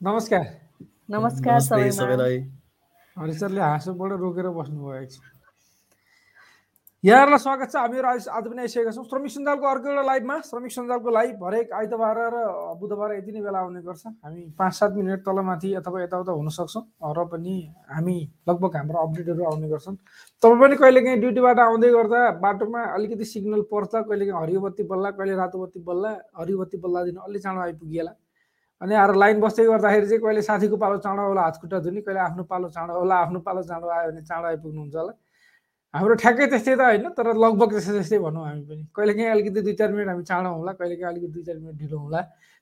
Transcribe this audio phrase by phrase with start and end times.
[0.00, 0.44] नमस्कार
[1.10, 2.36] नमस्कार सबैलाई
[3.16, 5.24] हरिसरले हाँसोबाट रोकेर बस्नुभयो एकछिन
[7.04, 10.72] यहाँहरूलाई स्वागत छ हामीहरू आज आज पनि आइसकेका छौँ श्रमिक सञ्जालको अर्को एउटा लाइभमा श्रमिक
[10.72, 12.44] सञ्जालको लाइभ हरेक आइतबार र
[12.80, 17.12] बुधबार यति नै बेला आउने गर्छ हामी पाँच सात मिनट तलमाथि अथवा यताउता हुन सक्छौँ
[17.12, 17.58] र पनि
[17.90, 18.16] हामी
[18.48, 20.00] लगभग हाम्रो अपडेटहरू आउने गर्छन्
[20.42, 25.36] तपाईँ पनि कहिलेकाहीँ ड्युटीबाट आउँदै गर्दा बाटोमा अलिकति सिग्नल पर्छ कहिलेकाहीँ हरियो बत्ती बल्ला कहिले
[25.36, 28.16] रातो बत्ती बल्ला हरियो बत्ती बल्ला दिन अलि चाँडो आइपुगिएला
[28.80, 32.20] अनि आएर लाइन बस्दै गर्दाखेरि चाहिँ कहिले साथीको पालो चाँडो होला हात खुट्टा धुने कहिले
[32.20, 35.12] आफ्नो पालो चाँडो होला आफ्नो पालो चाँडो आयो भने चाँडो आइपुग्नुहुन्छ होला।
[35.94, 39.74] हाम्रो ठ्याक्कै त्यस्तै त होइन तर लगभग त्यस्तै त्यस्तै भनौँ हामी पनि। कहिलेकाहीँ अलिकति दुई
[39.74, 42.20] चार मिनट हामी चाँडो होला कहिलेकाहीँ अलिकति दुई चार मिनट ढिलो होला।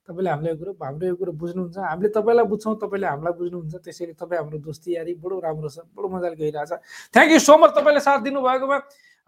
[0.09, 4.13] तपाईँले हामीलाई यो कुरो हाम्रो यो कुरो बुझ्नुहुन्छ। हामीले तपाईँलाई बुझ्छौँ तपाईँले हामीलाई बुझ्नुहुन्छ। त्यसैले
[4.17, 6.73] तपाईँ हाम्रो दोस्ती यारी बडो राम्रो छ बडो मजाले गइरहेछ।
[7.13, 8.79] थ्याङ्क यू सो मच तपाईँले साथ दिनुभएकोमा।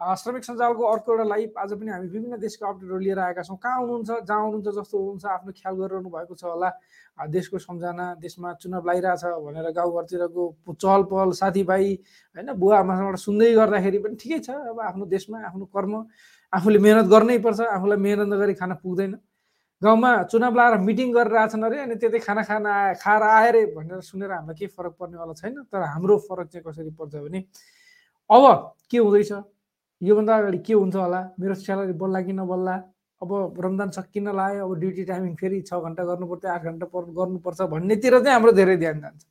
[0.01, 3.79] श्रमिक सञ्जालको अर्को एउटा लाइभ आज पनि हामी विभिन्न देशको अपडेटहरू लिएर आएका छौँ। कहाँ
[3.79, 6.69] हुनुहुन्छ जहाँ हुनुहुन्छ जस्तो हुनुहुन्छ आफ्नो ख्याल गरिरहनु भएको छ होला।
[7.29, 11.93] देशको सम्झना देशमा चुनाव लगाइरहेछ भनेर गाउँघरतिरको चहल पहल साथीभाइ
[12.33, 15.93] होइन बुवा आमासँग सुन्दै गर्दाखेरि पनि ठिकै छ। अब आफ्नो देशमा आफ्नो कर्म
[16.53, 19.13] आफूले मेहनत गर्नै पर्छ आफूलाई मेहनत नगरी खान पुग्दैन।
[19.81, 24.01] गाउँमा चुनाव लगाएर मिटिङ गरेर आएछन् अरे अनि त्यतै खाना खान आए खाएर आएर भनेर
[24.01, 27.45] सुनेर हामीलाई केही फरक पर्नेवाला छैन तर हाम्रो फरक चाहिँ कसरी पर्छ भने
[28.29, 28.43] अब
[28.89, 29.31] के हुँदैछ?
[30.01, 31.21] योभन्दा अगाडि के हुन्छ होला?
[31.39, 32.75] मेरो स्यालेरी बढ्ला कि नबढ्ला
[33.21, 37.01] अब रमजान सकिन लाग्यो अब ड्युटी टाइमिङ फेरि छ घन्टा गर्नु पर्छ आठ घन्टा पर
[37.13, 39.21] गर्नुपर्छ भन्नेतिर चाहिँ हाम्रो धेरै ध्यान जान्छ।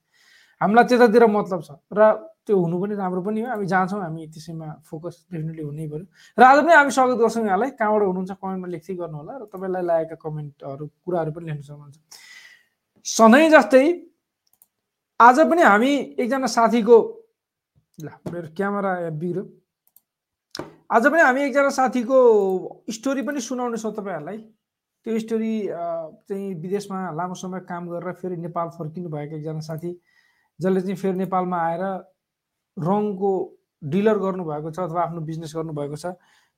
[0.61, 2.01] हामीलाई त्यतातिर मतलब छ। र
[2.47, 6.07] त्यो हुनु पनि राम्रो पनि हो। हामी जान्छौँ हामी त्यसैमा फोकस डेफिनेटली हुनै पऱ्यो
[6.39, 9.83] र आज पनि हामी स्वागत गर्छौँ यहाँलाई। कहाँबाट हुनुहुन्छ कमेन्टमा लेख्दै गर्नु होला र तपाईँलाई
[9.91, 11.97] लागेका कमेन्टहरू कुराहरू पनि लेख्न सक्नुहुन्छ।
[13.07, 13.85] सधैँ जस्तै
[15.21, 16.97] आज पनि हामी एकजना साथीको
[17.99, 19.43] ल मेरो क्यामेरा बिग्रो
[20.91, 22.17] आज पनि हामी एकजना साथीको
[22.91, 24.39] स्टोरी पनि सुनाउनेछौँ तपाईँहरूलाई।
[25.07, 29.91] त्यो स्टोरी चाहिँ विदेशमा लामो समय काम गरेर फेरि नेपाल फर्किनु भएको एकजना साथी
[30.61, 31.83] जसले चाहिँ फेरि नेपालमा आएर
[32.77, 33.31] रङको
[33.83, 36.07] डिलर गर्नुभएको छ अथवा आफ्नो बिजनेस गर्नुभएको छ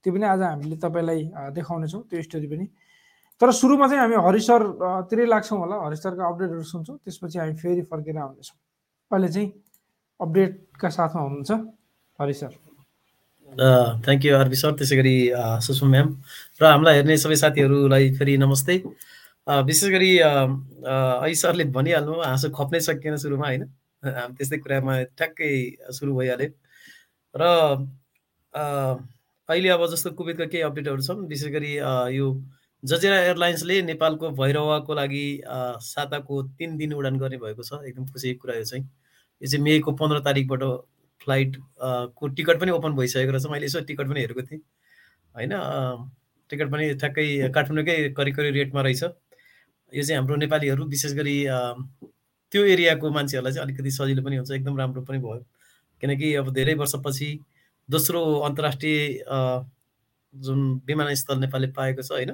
[0.00, 1.20] त्यो पनि आज हामीले तपाईँलाई
[1.52, 2.66] देखाउनेछौँ त्यो स्टोरी पनि।
[3.36, 8.56] तर सुरुमा चाहिँ हामी हरिसरतिरै लाग्छौँ होला हरिसरका अपडेटहरू सुन्छौँ त्यसपछि हामी फेरि फर्केर आउनेछौँ।
[9.12, 9.48] अहिले चाहिँ
[10.20, 11.52] अपडेटका साथमा हुनुहुन्छ
[12.18, 12.71] Hari sir
[13.52, 15.14] thank you RB sir त्यसै गरी
[15.66, 16.08] सुषमा म्याम
[16.60, 18.76] र हामीलाई हेर्ने सबै साथीहरूलाई फेरि नमस्ते।
[19.68, 23.64] विशेष गरी ऐ सरले भनिहाल्नु हाँसो खप्नै सकिएन सुरुमा होइन?
[24.36, 25.50] त्यस्तै कुरामा ठ्याक्कै
[25.98, 26.48] सुरु भइहाल्यो।
[27.34, 27.42] र
[29.48, 31.72] अहिले अब जस्तो कुवेतको केही अपडेटहरू छन् विशेष गरी
[32.16, 32.26] यो
[32.82, 35.26] जजेरा एयरलाइन्सले नेपालको भैरवाको लागि
[35.92, 38.84] साताको तिन दिन उडान गर्ने भएको छ। एकदम खुसीको कुरा यो चाहिँ।
[39.42, 40.62] यो चाहिँ मेको पन्ध्र तारिकबाट
[41.24, 41.56] फ्लाइट
[42.16, 44.60] को टिकट पनि ओपन भइसकेको रहेछ। मैले यसो टिकट पनि हेरेको थिएँ।
[45.34, 45.52] होइन
[46.50, 51.36] टिकट पनि ठ्याक्कै काठमाडौँकै करिब करिब रेटमा रहेछ। यो चाहिँ हाम्रो नेपालीहरू विशेष गरी
[52.52, 55.44] त्यो एरियाको मान्छेहरूलाई चाहिँ अलिकति सजिलो पनि हुन्छ एकदम राम्रो पनि भयो।
[56.02, 57.28] किनकि अब धेरै वर्षपछि
[57.88, 58.98] दोस्रो अन्तर्राष्ट्रिय
[60.34, 62.32] जुन विमानस्थल नेपालले पाएको छ होइन?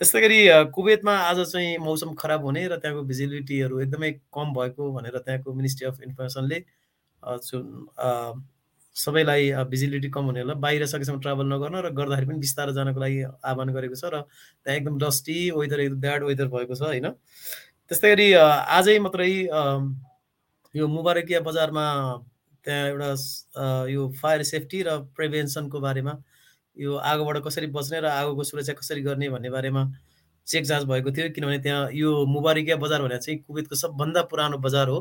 [0.00, 0.38] त्यस्तै गरी
[0.74, 5.86] कुवेतमा आज चाहिँ मौसम खराब हुने र त्यहाँको भिजिबिलिटीहरू एकदमै कम भएको भनेर त्यहाँको मिनिस्ट्री
[5.86, 6.58] अफ इन्फर्मेसनले
[7.22, 7.64] जुन
[8.96, 13.68] सबैलाई भिजिबिलिटी कम हुनेहरूलाई बाहिर सकेसम्म ट्राभल नगर्न र गर्दाखेरि पनि बिस्तारो जानको लागि आह्वान
[13.74, 14.22] गरेको छ र
[14.64, 17.06] त्यहाँ एकदम डस्टी वेदर एकदम ब्याड वेदर भएको छ होइन?
[17.90, 18.32] त्यस्तै गरी
[18.78, 19.30] आजै मात्रै
[20.74, 21.84] यो मुबारकिया बजारमा
[22.64, 23.10] त्यहाँ एउटा
[23.88, 26.14] यो फायर सेफ्टी र प्रिभेन्सनको बारेमा
[26.76, 29.82] यो आगोबाट कसरी बच्ने र आगोको सुरक्षा कसरी गर्ने भन्ने बारेमा
[30.46, 34.88] चेक जाँच भएको थियो। किनभने त्यहाँ यो मुबारकिया बजार भनेर चाहिँ कुवेतको सबभन्दा पुरानो बजार
[34.88, 34.98] हो।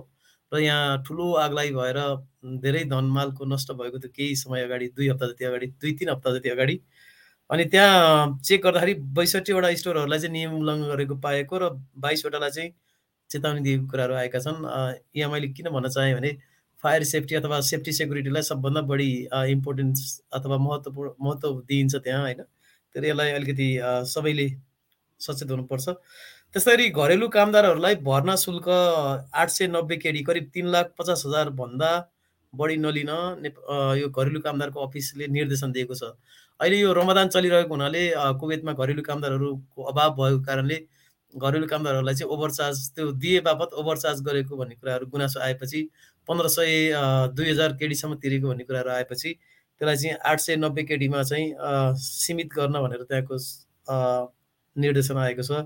[0.52, 2.00] र यहाँ ठुलो आगलागी भएर
[2.64, 6.34] धेरै धनमालको नष्ट भएको थियो केही समय अगाडि दुई हप्ता जति अगाडि दुई तिन हप्ता
[6.38, 6.80] जति अगाडि।
[7.50, 11.70] अनि त्यहाँ चेक गर्दाखेरि बैसठीवटा स्टोरहरूलाई चाहिँ नियम उल्लङ्घन गरेको पाएको र
[12.00, 12.72] बाइसवटालाई चाहिँ
[13.30, 14.60] चेतावनी दिएको कुराहरू आएका छन्।
[15.16, 16.32] यहाँ मैले किन भन्न चाहेँ भने
[16.84, 19.10] फायर सेफ्टी अथवा सेफ्टी सेक्युरिटीलाई सबभन्दा बढी
[19.52, 20.00] इम्पोर्टेन्स
[20.34, 22.42] अथवा महत्त्वपूर्ण महत्त्व दिइन्छ त्यहाँ होइन।
[22.96, 23.68] त्यसले यसलाई अलिकति
[24.14, 24.48] सबैले
[25.20, 25.88] सचेत हुनुपर्छ।
[26.58, 28.68] त्यस्तै गरी घरेलु कामदारहरूलाई भर्ना शुल्क
[29.42, 31.90] आठ सय नब्बे केडी करिब तिन लाख पचास हजार भन्दा
[32.54, 33.12] बढी नलिन
[33.98, 36.10] यो घरेलु कामदारको अफिसले निर्देशन दिएको छ।
[36.60, 38.02] अहिले यो रमदान चलिरहेको हुनाले
[38.42, 40.78] कुवेतमा घरेलु कामदारहरूको अभाव भएको कारणले
[41.34, 45.84] घरेलु कामदारहरूलाई चाहिँ ओभरचार्ज त्यो दिए बापत ओभरचार्ज गरेको भन्ने कुराहरू गुनासो आएपछि
[46.28, 46.74] पन्ध्र सय
[47.38, 51.54] दुई हजार केडीसम्म तिरेको भन्ने कुराहरू आएपछि त्यसलाई चाहिँ आठ सय नब्बे केडीमा चाहिँ
[52.08, 53.40] सीमित गर्न भनेर त्यहाँको
[54.76, 55.64] निर्देशन आएको छ।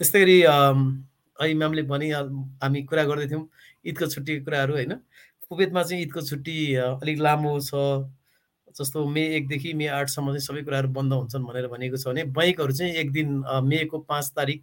[0.00, 3.44] त्यस्तै गरी अहिले म्यामले भनि हामी कुरा गर्दैथ्यौँ
[3.84, 4.92] ईदको छुट्टीको कुराहरू होइन?
[5.44, 7.72] कुवेतमा चाहिँ ईदको छुट्टी अलिक लामो छ।
[8.78, 12.72] जस्तो मे एकदेखि मे आठसम्म चाहिँ सबै कुराहरू बन्द हुन्छन् भनेर भनिएको छ भने बैङ्कहरू
[12.72, 13.28] चाहिँ एक दिन
[13.68, 14.62] मेको पाँच तारिक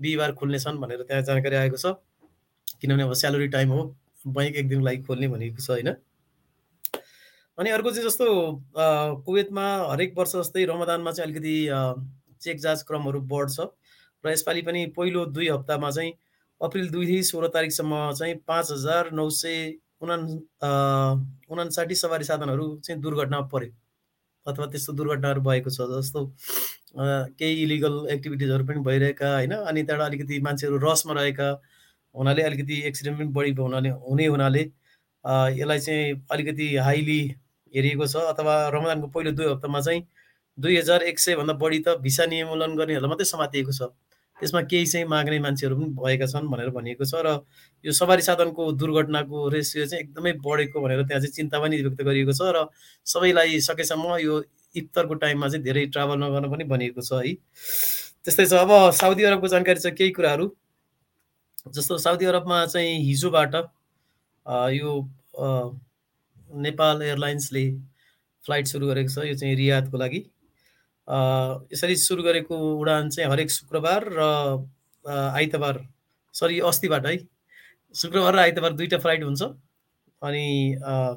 [0.00, 1.92] बिहिबार खुल्नेछन् भनेर त्यहाँ जानकारी आएको छ।
[2.80, 3.82] किनभने अब स्यालेरी टाइम हो
[4.26, 5.88] बैङ्क एक दिनको लागि खोल्ने भनेको छ होइन?
[7.58, 8.26] अनि अर्को चाहिँ जस्तो
[9.26, 11.56] कुवेतमा हरेक वर्ष जस्तै रमदानमा चाहिँ अलिकति
[12.40, 13.68] चेक जाँच क्रमहरू बढ्छ।
[14.24, 16.12] र यसपालि पनि पहिलो दुई हप्तामा चाहिँ
[16.60, 20.16] अप्रिल दुईदेखि सोह्र तारिकसम्म चाहिँ पाँच हजार नौ सय उना
[21.50, 23.70] उनासाठी सवारी साधनहरू चाहिँ दुर्घटनामा पऱ्यो।
[24.46, 26.20] अथवा त्यस्तो दुर्घटनाहरू भएको छ जस्तो
[27.38, 29.52] केही इलिगल एक्टिभिटिजहरू पनि भइरहेका होइन?
[29.52, 31.48] अनि त्यहाँबाट अलिकति मान्छेहरू रसमा रहेका
[32.14, 34.62] हुनाले अलिकति एक्सिडेन्ट पनि बढी हुनाले हुने हुनाले
[35.58, 37.20] यसलाई चाहिँ अलिकति हाइली
[37.74, 40.02] हेरिएको छ। अथवा रमजानको पहिलो दुई हप्तामा चाहिँ
[40.58, 43.94] दुई हजार एक सयभन्दा बढी त भिसा नियमूलन गर्नेहरूलाई मात्रै समातिएको छ।
[44.42, 47.34] त्यसमा केही चाहिँ माग्ने मान्छेहरू पनि भएका छन् भनेर भनिएको छ र
[47.84, 52.34] यो सवारी साधनको दुर्घटनाको रेसियो चाहिँ एकदमै बढेको भनेर त्यहाँ चाहिँ चिन्ता पनि व्यक्त गरिएको
[52.34, 52.66] छ र
[53.06, 54.42] सबैलाई सकेसम्म यो
[54.74, 57.32] इफ्तारको टाइममा चाहिँ धेरै ट्राभल नगर्न पनि भनिएको छ है।
[58.24, 60.50] त्यस्तै छ अब साउदी अरबको जानकारी छ केही कुराहरू।
[61.70, 63.54] जस्तो साउदी अरबमा चाहिँ हिजोबाट
[64.74, 64.90] यो
[66.66, 67.66] नेपाल एयरलाइन्सले
[68.44, 70.24] फ्लाइट सुरु गरेको छ यो चाहिँ रियादको लागि।
[71.08, 74.22] यसरी सुरु गरेको उडान चाहिँ हरेक शुक्रबार र
[75.04, 75.78] आइतबार
[76.34, 77.16] सरी अस्तिबाट है।
[77.94, 79.42] शुक्रबार र आइतबार दुईवटा फ्लाइट हुन्छ।
[80.22, 80.76] अनि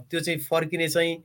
[0.10, 1.24] त्यो चाहिँ फर्किने चाहिँ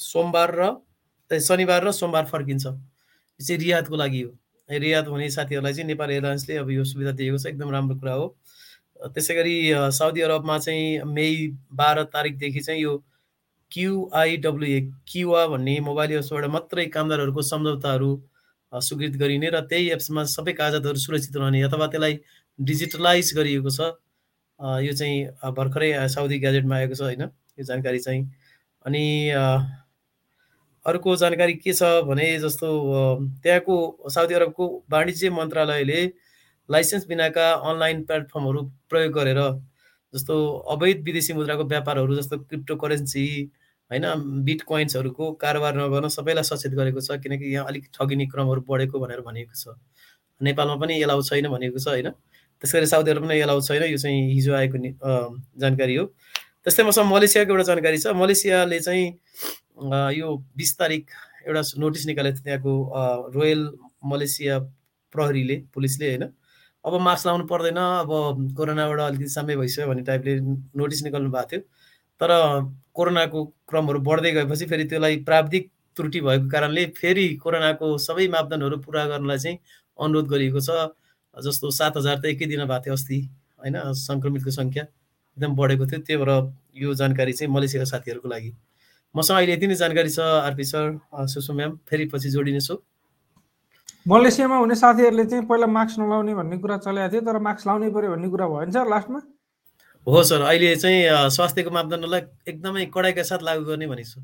[0.00, 4.32] सोमबार र शनिबार र सोमबार फर्किन्छ। यो चाहिँ रियादको लागि हो।
[4.68, 8.26] रियाद हुने साथीहरूलाई चाहिँ नेपाल एयरलाइन्सले अब यो सुविधा दिएको छ। एकदम राम्रो कुरा हो।
[9.14, 9.54] त्यसै गरी
[9.94, 11.26] साउदी अरबमा चाहिँ मे
[11.72, 12.92] बाह्र तारिकदेखि चाहिँ यो
[13.72, 18.10] क्युआइडब्लुए क्युआ भन्ने मोबाइल एप्सबाट मात्रै कामदारहरूको सम्झौताहरू
[18.72, 22.18] स्वीकृत गरिने र त्यही एप्समा सबै कागजातहरू सुरक्षित रहने अथवा त्यसलाई
[22.58, 23.80] डिजिटलाइज गरिएको छ।
[24.82, 28.22] यो चाहिँ भर्खरै साउदी ग्याजेटमा आएको छ होइन यो जानकारी चाहिँ।
[28.84, 29.04] अनि
[30.86, 32.68] अर्को जानकारी के छ भने जस्तो
[33.42, 33.76] त्यहाँको
[34.10, 36.00] साउदी अरबको वाणिज्य मन्त्रालयले
[36.68, 39.40] लाइसेन्स बिनाका अनलाइन प्लेटफर्महरू प्रयोग गरेर
[40.14, 40.34] जस्तो
[40.74, 43.24] अवैध विदेशी मुद्राको व्यापारहरू जस्तो क्रिप्टो करेन्सी
[43.90, 44.04] होइन
[44.44, 49.20] बिट कोइन्सहरूको कारोबार नगर्न सबैलाई सचेत गरेको छ किनकि यहाँ अलिक ठगिने क्रमहरू बढेको भनेर
[49.24, 49.76] भनिएको छ।
[50.40, 52.10] नेपालमा पनि एलाउ छैन भनेको छ होइन?
[52.62, 54.78] त्यस गरी साउदी अरब पनि एलाउ छैन यो चाहिँ हिजो आएको
[55.58, 56.04] जानकारी हो।
[56.64, 59.06] त्यस्तै मसँग मलेसियाको एउटा जानकारी छ। मलेसियाले चाहिँ
[60.14, 61.10] यो बिस तारिक
[61.46, 63.62] एउटा नोटिस निकालेको थियो त्यहाँको रोयल
[64.04, 64.58] मलेसिया
[65.14, 66.24] प्रहरीले पुलिसले होइन?
[66.84, 68.10] अब मास्क लाउनु पर्दैन अब
[68.56, 70.34] कोरोनाबाट अलिकति साम्य भइसक्यो भन्ने टाइपले
[70.76, 71.60] नोटिस निकाल्नु भएको थियो।
[72.20, 72.30] तर
[72.94, 79.04] कोरोनाको क्रमहरू बढ्दै गएपछि फेरि त्यसलाई प्राविधिक त्रुटि भएको कारणले फेरि कोरोनाको सबै मापदण्डहरू पुरा
[79.12, 79.58] गर्नलाई चाहिँ
[79.98, 80.70] अनुरोध गरिएको छ।
[81.36, 83.18] जस्तो सात हजार त एकै दिन भएको थियो अस्ति
[83.62, 83.76] होइन?
[83.94, 86.30] सङ्क्रमितको सङ्ख्या एकदम बढेको थियो। त्यही भएर
[86.82, 88.50] यो जानकारी चाहिँ मलेसियाका साथीहरूको लागि।
[89.14, 90.84] मसँग अहिले यति नै जानकारी छ आरपी सर
[91.34, 92.74] सुषमा म्याम फेरि पछि जोडिनेछु
[94.08, 98.10] मलेसियामा हुने साथीहरूले चाहिँ पहिला मास्क नलाउने भन्ने कुरा चलेको थियो तर मास्क लाउनै पर्यो
[98.10, 99.20] भन्ने कुरा भयो सर लास्टमा?
[100.08, 104.20] हो सर अहिले चाहिँ स्वास्थ्यको मापदण्डलाई एकदमै कडाइका साथ लागू गर्ने भनेको छु।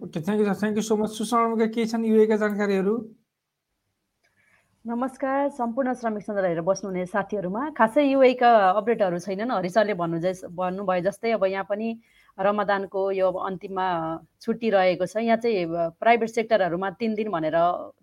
[0.00, 2.94] Okay thank you sir thank you so much सुषमाका के छन् युएका जानकारीहरू?
[4.84, 8.50] नमस्कार सम्पूर्ण श्रमिक सञ्जाल हेरेर बस्नुहुने साथीहरूमा। खासै युएका
[8.82, 11.88] अपडेटहरू छैनन्। हरिसरले भन्नु जस भन्नुभयो जस्तै अब यहाँ पनि
[12.38, 13.86] रमदानको यो अन्तिममा
[14.40, 15.66] छुट्टी रहेको छ। यहाँ चाहिँ
[16.00, 17.56] प्राइभेट सेक्टरहरूमा तिन दिन भनेर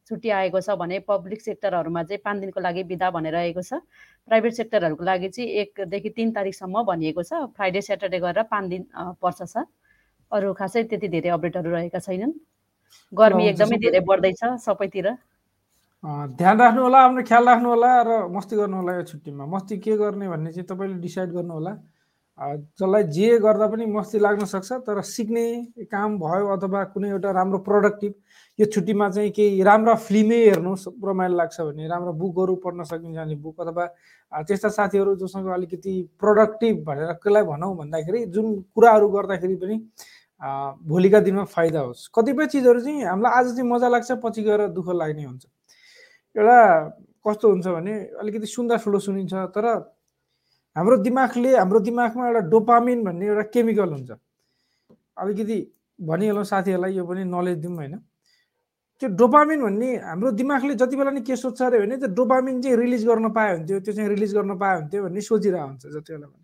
[0.07, 3.81] छुट्टी आएको छ भने पब्लिक सेक्टरहरूमा चाहिँ पाँच दिनको लागि बिदा भनेर आएको छ।
[4.29, 8.83] प्राइभेट सेक्टरहरूको लागि चाहिँ एकदेखि तिन तारिकसम्म भनिएको छ। फ्राइडे स्याटरडे गरेर पाँच दिन
[9.17, 9.65] पर्छ सर
[10.31, 12.33] अरू खासै त्यति धेरै अपडेटहरू रहेका छैनन्।
[13.13, 15.07] गर्मी एकदमै धेरै बढ्दैछ सबैतिर।
[16.37, 19.97] ध्यान राख्नु होला आफ्नो ख्याल राख्नु होला र मस्ती गर्नु होला यो छुट्टीमा। मस्ती के
[19.97, 21.73] गर्ने भन्ने चाहिँ तपाईँले डिसाइड गर्नु होला
[22.39, 25.45] जसलाई जे गर्दा पनि मस्ती लाग्न सक्छ तर सिक्ने
[25.91, 28.13] काम भयो अथवा कुनै एउटा राम्रो प्रोडक्टिभ
[28.59, 33.35] यो छुट्टीमा चाहिँ केही राम्रा फिल्मै हेर्नु रमाइलो लाग्छ भने राम्रो बुकहरू पढ्न सकिन्छ भने
[33.43, 33.85] बुक अथवा
[34.47, 39.77] त्यस्ता साथीहरू जोसँग अलिकति प्रोडक्टिभ भनेर कसलाई भनौँ भन्दाखेरि जुन कुराहरू गर्दाखेरि पनि
[40.87, 44.89] भोलिका दिनमा फाइदा होस्। कतिपय चिजहरू चाहिँ हामीलाई आज चाहिँ मजा लाग्छ पछि गएर दुःख
[44.95, 45.45] लाग्ने हुन्छ।
[46.35, 46.59] एउटा
[47.27, 49.65] कस्तो हुन्छ भने अलिकति सुन्दा ठुलो सुनिन्छ तर
[50.75, 54.11] हाम्रो दिमागले हाम्रो दिमागमा एउटा डोपामिन भन्ने एउटा केमिकल हुन्छ।
[55.17, 55.57] अलिकति
[55.99, 57.95] भनिहालौँ साथीहरूलाई यो पनि नलेज दिउँ होइन।
[59.01, 62.77] त्यो डोपामिन भन्ने हाम्रो दिमागले जति बेला नि के सोध्छ अरे भने त्यो डोपामिन चाहिँ
[62.77, 66.27] रिलिज गर्न पायो हुन्थ्यो त्यो चाहिँ रिलिज गर्न पायो हुन्थ्यो भन्ने सोचिरहेको हुन्छ जति बेला
[66.27, 66.43] पनि।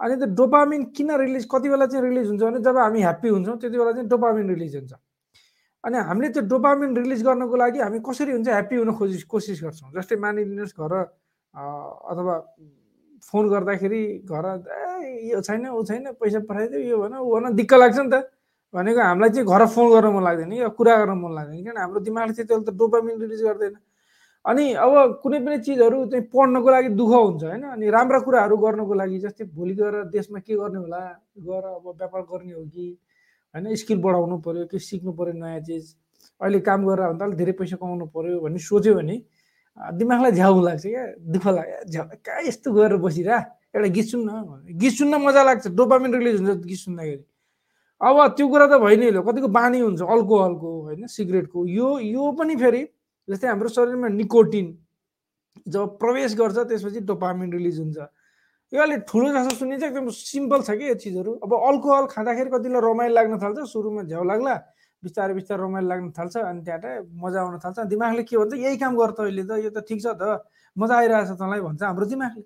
[0.00, 3.56] अनि त्यो डोपामिन किन रिलिज कति बेला चाहिँ रिलिज हुन्छ भने जब हामी ह्याप्पी हुन्छौँ
[3.60, 4.92] त्यति बेला चाहिँ डोपामिन रिलिज हुन्छ।
[5.84, 9.92] अनि हामीले त्यो डोपामिन रिलिज गर्नको लागि हामी कसरी हुन्छ ह्याप्पी हुन खोजिस कोसिस गर्छौँ?
[9.96, 10.92] जस्तै मानिलिनुहोस् घर
[12.10, 12.34] अथवा
[13.28, 17.72] फोन गर्दाखेरि घर ए यो छैन ऊ छैन पैसा पठाइदियो यो भन ऊ भन दिक्क
[17.74, 18.16] लाग्छ नि त।
[18.74, 22.00] भनेको हामीलाई चाहिँ घर फोन गर्न मन लाग्दैन या कुरा गर्न मन लाग्दैन किन हाम्रो
[22.04, 23.74] दिमागले चाहिँ त्यसले त डोपामिन रिलिज गर्दैन।
[24.44, 27.62] अनि अब कुनै पनि चिजहरू चाहिँ पढ्नको लागि दुःख हुन्छ होइन?
[27.64, 31.00] अनि राम्रा कुराहरू गर्नको लागि जस्तै भोलि गएर देशमा के गर्ने होला?
[31.38, 32.86] गएर अब व्यापार गर्ने हो कि?
[33.54, 35.84] होइन स्किल बढाउनु पऱ्यो कि सिक्नु पऱ्यो नयाँ चिज?
[36.40, 39.16] अहिले काम गरेर भने त अलिक धेरै पैसा कमाउनु पऱ्यो भन्ने सोच्यो भने
[39.76, 41.04] दिमागलाई झ्याउ लाग्छ क्या
[41.34, 43.40] दुःख लाग्यो झ्याउ कहाँ यस्तो गरेर बसिरह
[43.74, 44.30] एउटा गीत सुन्न।
[44.78, 47.24] गीत सुन्न मजा लाग्छ डोपामिन रिलिज हुन्छ गीत सुन्दाखेरि।
[48.00, 52.22] अब त्यो कुरा त भइ नै हाल्यो कतिको बानी हुन्छ अल्कोहलको होइन सिगरेटको। यो यो
[52.38, 52.82] पनि फेरि
[53.28, 54.66] जस्तै हाम्रो शरीरमा निकोटिन
[55.68, 57.98] जब प्रवेश गर्छ त्यसपछि डोपामिन रिलिज हुन्छ।
[58.72, 62.80] यो अलिक ठुलो जस्तो सुनिन्छ एकदम सिम्पल छ कि यो चिजहरू। अब अल्कोहल खाँदाखेरि कतिलाई
[62.82, 64.54] रमाइलो लाग्न थाल्छ सुरुमा झ्याउ लाग्ला।
[65.04, 68.92] बिस्तारै बिस्तारै रमाइलो लाग्न थाल्छ अनि त्यहाँबाट मजा आउन थाल्छ। दिमागले के भन्छ यही काम
[68.96, 70.42] गर त अहिले त यो त ठिक छ त
[70.76, 72.44] मजा आइरहेछ तँलाई भन्छ हाम्रो दिमागले।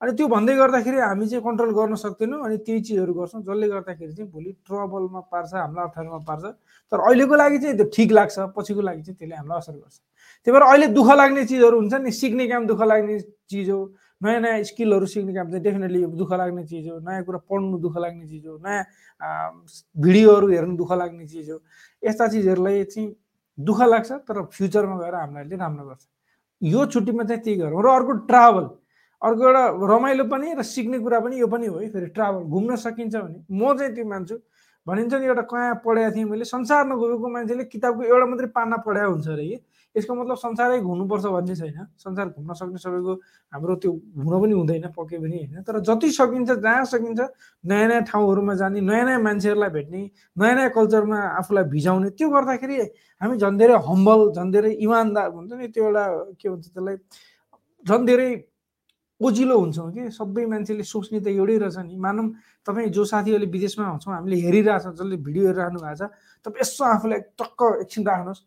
[0.00, 4.12] अनि त्यो भन्दै गर्दाखेरि हामी चाहिँ कन्ट्रोल गर्न सक्दैनौँ अनि त्यही चिजहरू गर्छौँ जसले गर्दाखेरि
[4.14, 6.44] चाहिँ भोलि ट्रबलमा पार्छ हामीलाई अप्ठ्यारोमा पार्छ।
[6.92, 9.96] तर अहिलेको लागि चाहिँ त्यो ठिक लाग्छ पछिको लागि चाहिँ त्यसले हामीलाई असर गर्छ।
[10.46, 13.18] त्यही भएर अहिले दुःख लाग्ने चिजहरू हुन्छ नि सिक्ने काम दुःख लाग्ने
[13.50, 13.80] चिज हो।
[14.20, 17.96] नयाँ नयाँ स्किलहरू सिक्ने काम चाहिँ डेफिनेटली दुःख लाग्ने चिज हो नयाँ कुरा पढ्नु दुःख
[17.98, 18.84] लाग्ने चिज हो नयाँ
[19.96, 21.58] भिडियोहरू हेर्नु दुःख लाग्ने चिज हो।
[22.02, 23.14] यस्ता चिजहरूलाई चाहिँ
[23.58, 26.06] दुःख लाग्छ तर फ्युचरमा गएर हामीलाई राम्रो गर्छ।
[26.62, 28.64] यो छुट्टीमा चाहिँ त्यही गरौँ। र अर्को ट्राभल
[29.22, 32.76] अर्को एउटा रमाइलो पनि र सिक्ने कुरा पनि यो पनि हो है। फेरि ट्राभल घुम्न
[32.76, 34.36] सकिन्छ भने म चाहिँ त्यो मान्छु।
[34.86, 39.10] भनिन्छ नि एउटा कहाँ पढाएको थिएँ मैले संसार नगएको मान्छेले किताबको एउटा मात्रै पाना पढाएको
[39.12, 39.56] हुन्छ अरे कि।
[39.98, 43.12] यसको मतलब संसारै घुम्नुपर्छ भन्ने छैन। संसार घुम्न सक्ने सबैको
[43.52, 47.20] हाम्रो त्यो हुन पनि हुँदैन पक्कै पनि होइन। तर जति सकिन्छ जहाँ सकिन्छ
[47.64, 50.00] नयाँ नयाँ ठाउँहरूमा जाने नयाँ नयाँ मान्छेहरूलाई भेट्ने
[50.38, 52.76] नयाँ नयाँ कल्चरमा आफूलाई भिजाउने त्यो गर्दाखेरि
[53.20, 56.04] हामी झन् धेरै हम्बल झन् धेरै इमान्दार भन्छ नि त्यो एउटा
[56.38, 56.96] के भन्छ त्यसलाई
[57.84, 58.30] झन् धेरै
[59.20, 60.02] ओजिलो हुन्छौँ कि?
[60.14, 62.26] सबै मान्छेले सोच्ने त एउटै रहेछ नि। मानौँ
[62.62, 66.10] तपाईँ जो साथीहरूले विदेशमा छौँ हामीले हेरिरहेछौँ जसले भिडियो हेरिरहनु भएको छ
[66.46, 68.40] तपाईँ यसो आफूलाई टक्क एकछिन राख्नुहोस्।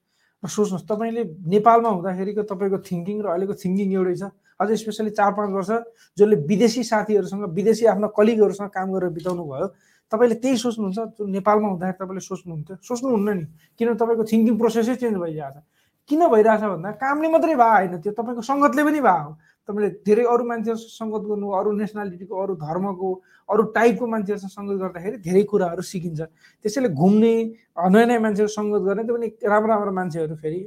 [0.44, 4.24] सोच्नुहोस् तपाईँले नेपालमा हुँदाखेरिको तपाईँको थिङ्किङ र अहिलेको थिङ्किङ एउटै छ।
[4.60, 5.70] अझ स्पेसली चार पाँच वर्ष
[6.18, 9.68] जसले विदेशी साथीहरूसँग विदेशी आफ्ना कलिगहरूसँग काम गरेर बिताउनु भयो
[10.12, 13.46] तपाईँले त्यही सोच्नुहुन्छ। नेपालमा हुँदाखेरि तपाईँले सोच्नुहुन्थ्यो। सोच्नुहुन्न नि।
[13.78, 15.66] किनभने तपाईँको थिङ्किङ प्रोसेसै चेन्ज भइरहेको छ।
[16.12, 19.32] किन भइरहेछ भन्दा कामले मात्रै भए होइन त्यो तपाईँको सङ्गतले पनि भए हो।
[19.68, 23.10] तपाईँले धेरै अरू मान्छेहरूसँग सङ्गत गर्नु अरू नेसनालिटीको अरू धर्मको
[23.50, 26.22] अरू टाइपको मान्छेहरूसँग सङ्गत गर्दाखेरि धेरै कुराहरू सिकिन्छ।
[26.66, 27.34] त्यसैले घुम्ने
[27.94, 30.60] नयाँ नयाँ मान्छेहरू सङ्गत गर्ने त्यो पनि राम्रो राम्रो मान्छेहरू फेरि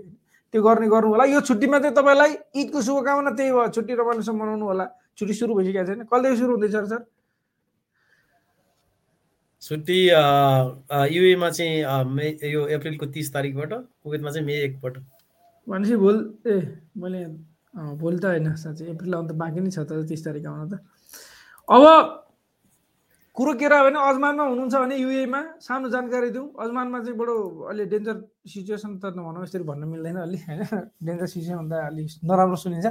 [0.55, 2.33] त्यो गर्ने गर्नु होला। यो छुट्टीमा चाहिँ तपाईँलाई
[2.63, 4.87] ईदको शुभकामना त्यही भयो छुट्टी रमाइलोसँग मनाउनु होला।
[5.19, 7.03] छुट्टी सुरु भइसकेको छैन। कहिलेदेखि सुरु हुँदैछ सर।
[9.63, 10.01] छुट्टी
[11.17, 13.73] युएमा चाहिँ मे यो अप्रिलको तिस तारिकबाट
[14.05, 14.95] कुवेतमा चाहिँ मे एकबाट
[15.67, 16.55] भनेपछि भोलि ए
[16.97, 17.21] मैले
[18.01, 20.75] भोलि त होइन साँच्चै एप्रिल आउनु त बाँकी नै छ त तिस तारिक आउन त।
[21.69, 21.85] अब
[23.37, 27.35] कुरो के रह्यो भने अजमानमा हुनुहुन्छ भने युएमा सानो जानकारी दिउँ। अजमानमा चाहिँ बडो
[27.67, 28.17] अहिले डेन्जर
[28.47, 30.63] सिचुएसन त नभनौँ यसरी भन्न मिल्दैन अलि। होइन
[31.03, 32.87] डेन्जर सिचुएसन भन्दा अलिक नराम्रो सुनिन्छ।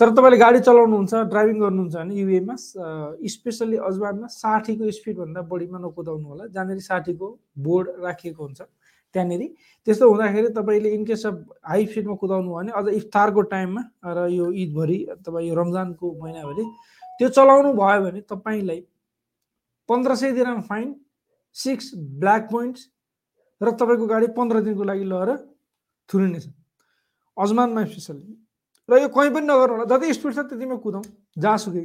[0.00, 2.54] तर तपाईँले गाडी चलाउनुहुन्छ ड्राइभिङ गर्नुहुन्छ भने युएमा
[3.34, 7.26] स्पेसल्ली अजमानमा साठीको स्पिडभन्दा बढीमा नकुदाउनु होला जहाँनिर साठीको
[7.62, 8.60] बोर्ड राखिएको हुन्छ।
[9.14, 9.42] त्यहाँनिर।
[9.86, 14.46] त्यस्तो हुँदाखेरि तपाईँले इनकेस अफ हाई स्पिडमा कुदाउनु भयो भने अझ इफ्तारको टाइममा र यो
[14.62, 16.64] ईदभरि अथवा यो रमजानको महिनाभरि
[17.18, 18.80] त्यो चलाउनु भयो भने तपाईँलाई
[19.88, 20.88] पन्ध्र सय दिराम फाइन
[21.56, 21.86] सिक्स
[22.20, 22.80] ब्ल्याक पोइन्ट्स
[23.60, 25.30] र तपाईँको गाडी पन्ध्र दिनको लागि लगेर
[26.08, 26.44] थुनिनेछ।
[27.36, 28.36] अजमानमा स्पेसल्ली
[28.88, 31.04] र यो कहीँ पनि नगर्नु होला। जति स्पिड छ त्यतिमै कुदाउँ
[31.38, 31.84] जहाँसुकै।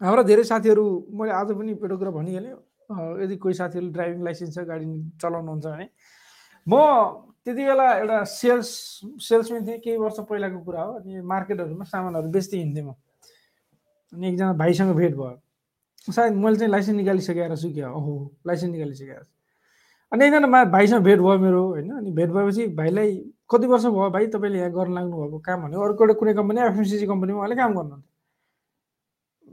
[0.00, 2.56] हाम्रा धेरै साथीहरू मैले आज पनि एउटा कुरा भनिहालेँ
[3.22, 4.86] यदि कोही साथीहरूले ड्राइभिङ लाइसेन्स छ गाडी
[5.22, 5.86] चलाउनुहुन्छ भने
[6.66, 6.74] म
[7.44, 8.68] त्यति बेला एउटा सेल्स
[9.28, 12.94] सेल्सम्यान थिएँ केही वर्ष पहिलाको कुरा हो। अनि मार्केटहरूमा सामानहरू बेच्दै हिँड्थेँ म।
[14.12, 18.12] अनि एकजना भाइसँग भेट भयो। सायद मैले चाहिँ लाइसेन्स निकालिसकेर छु क्या ओहो
[18.46, 19.22] लाइसेन्स निकालिसकेर
[20.12, 21.90] अनि एकजना मा भाइसँग भेट भयो मेरो होइन?
[21.90, 23.10] अनि भेट भएपछि भाइलाई
[23.50, 24.26] कति वर्ष भयो भाइ?
[24.26, 27.74] तपाईँले यहाँ गर्न लाग्नु भएको काम भने अर्को एउटा कुनै कम्पनी एफएमसिसी कम्पनीमा उहाँले काम
[27.74, 28.10] गर्नुहुन्थ्यो।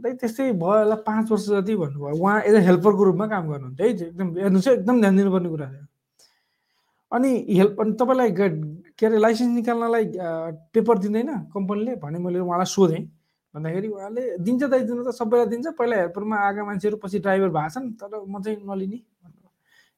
[0.01, 3.85] दाइ त्यस्तै भयो होला पाँच वर्ष जति भन्नुभयो। उहाँ एज अ हेल्परको रूपमा काम गर्नुहुन्थ्यो।
[3.85, 5.85] है एकदम हेर्नुहोस् एकदम ध्यान दिनुपर्ने कुरा थियो।
[7.11, 8.31] अनि हेल्प अनि तपाईँलाई
[8.99, 10.05] के अरे लाइसेन्स निकाल्नलाई
[10.73, 13.03] पेपर दिँदैन कम्पनीले भने मैले उहाँलाई सोधेँ।
[13.53, 17.69] भन्दाखेरि उहाँले दिन्छ दाइ दिनु त सबैलाई दिन्छ। पहिला हेल्परमा आएका मान्छेहरू पछि ड्राइभर भएको
[17.73, 18.99] छन् तर म चाहिँ नलिने।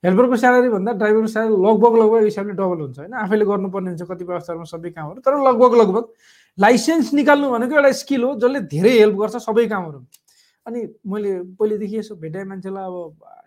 [0.04, 3.14] हेल्परको स्यालेरी भन्दा ड्राइभरको स्यालेरी लगभग लगभग हिसाबले डबल हुन्छ। होइन?
[3.14, 6.06] आफैले गर्नुपर्ने हुन्छ कतिपय अवसरमा सबै कामहरू तर लगभग लगभग
[6.58, 10.00] लाइसेन्स निकाल्नु भनेको एउटा स्किल हो जसले धेरै हेल्प गर्छ सबै कामहरू।
[10.66, 12.96] अनि मैले पहिलेदेखि यसो भेटाएँ मान्छेलाई अब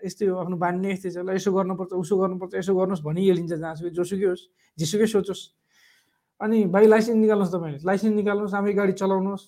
[0.05, 3.53] यस्तै हो आफ्नो बानी नै यस्तै छ ल यसो गर्नुपर्छ उसो गर्नुपर्छ यसो गर्नुहोस् भनिहालिन्छ
[3.55, 4.45] जहाँसुकै जोसुकै होस्
[4.79, 5.43] जेसुकै सोचोस्।
[6.41, 9.45] अनि भाइ लाइसेन्स निकाल्नुहोस् तपाईँले लाइसेन्स निकाल्नुहोस् आफै गाडी चलाउनुहोस्।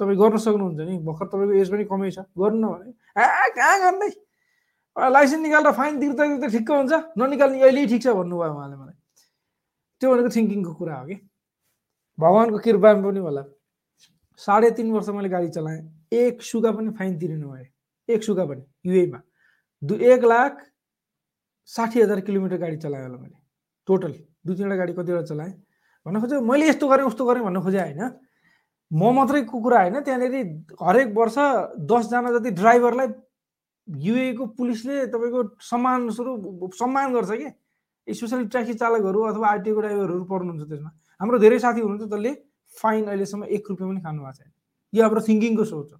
[0.00, 4.10] तपाईँ गर्न सक्नुहुन्छ नि भर्खर तपाईँको एज पनि कमै छ गर्नु भने। ए कहाँ गर्दै?
[4.96, 8.96] लाइसेन्स निकालेर फाइन तिर्दा तिर्दा ठिक्क हुन्छ ननिकाल्ने अहिले ठिक छ भन्नुभयो उहाँले मलाई।
[10.00, 11.16] त्यो भनेको थिङ्किङको कुरा हो कि।
[12.18, 13.42] भगवान्को कृपा पनि होला।
[14.40, 18.62] साढे तिन वर्ष मैले गाडी चलाएँ। एक सुगा पनि फाइन तिरिनु भयो। एक सुगा पनि
[18.86, 19.20] युएमा
[19.82, 20.64] दु एक लाख
[21.70, 23.38] साठी हजार किलोमिटर गाडी चलाएँ होला मैले
[23.88, 24.12] टोटल
[24.46, 25.52] दुई तिनवटा गाडी कतिवटा चलाएँ।
[26.06, 28.02] भन्न खोजेँ मैले यस्तो गरेँ उस्तो गरेँ भन्न खोजेँ होइन।
[28.90, 30.34] म मात्रैको कुरा होइन त्यहाँनिर
[30.82, 31.36] हरेक वर्ष
[31.90, 33.08] दसजना जति ड्राइभरलाई
[33.88, 37.48] युएको पुलिसले तपाईँको सम्मान स्वरूप सम्मान गर्छ कि?
[38.06, 40.90] स्पेसली ट्याक्सी चालकहरू अथवा आरटिओको ड्राइभरहरू पर्नुहुन्छ त्यसमा।
[41.20, 42.32] हाम्रो धेरै साथी हुनुहुन्छ जसले
[42.74, 44.50] फाइन अहिलेसम्म एक रुपियाँ पनि खानु भएको छैन।
[44.92, 45.98] यो हाम्रो थिङ्किङको सोच हो।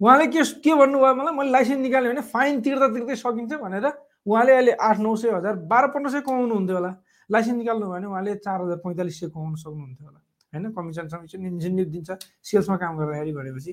[0.00, 1.34] उहाँले के के भन्नुभयो मलाई?
[1.34, 3.86] मैले लाइसेन्स निकाल्यो भने फाइन तिर्दा तिर्दै सकिन्छ भनेर
[4.26, 6.90] उहाँले अहिले आठ नौ सय हजार बाह्र पन्ध्र सय कमाउनु हुन्थ्यो होला।
[7.30, 10.20] लाइसेन्स निकाल्नु भयो भने उहाँले चार हजार पैँतालिस सय कमाउनु सक्नुहुन्थ्यो होला।
[10.52, 10.64] होइन?
[10.72, 12.10] कमिसन समिसन इन्सेन्टिभ दिन्छ
[12.46, 13.72] सेल्समा काम गर्दाखेरि भनेपछि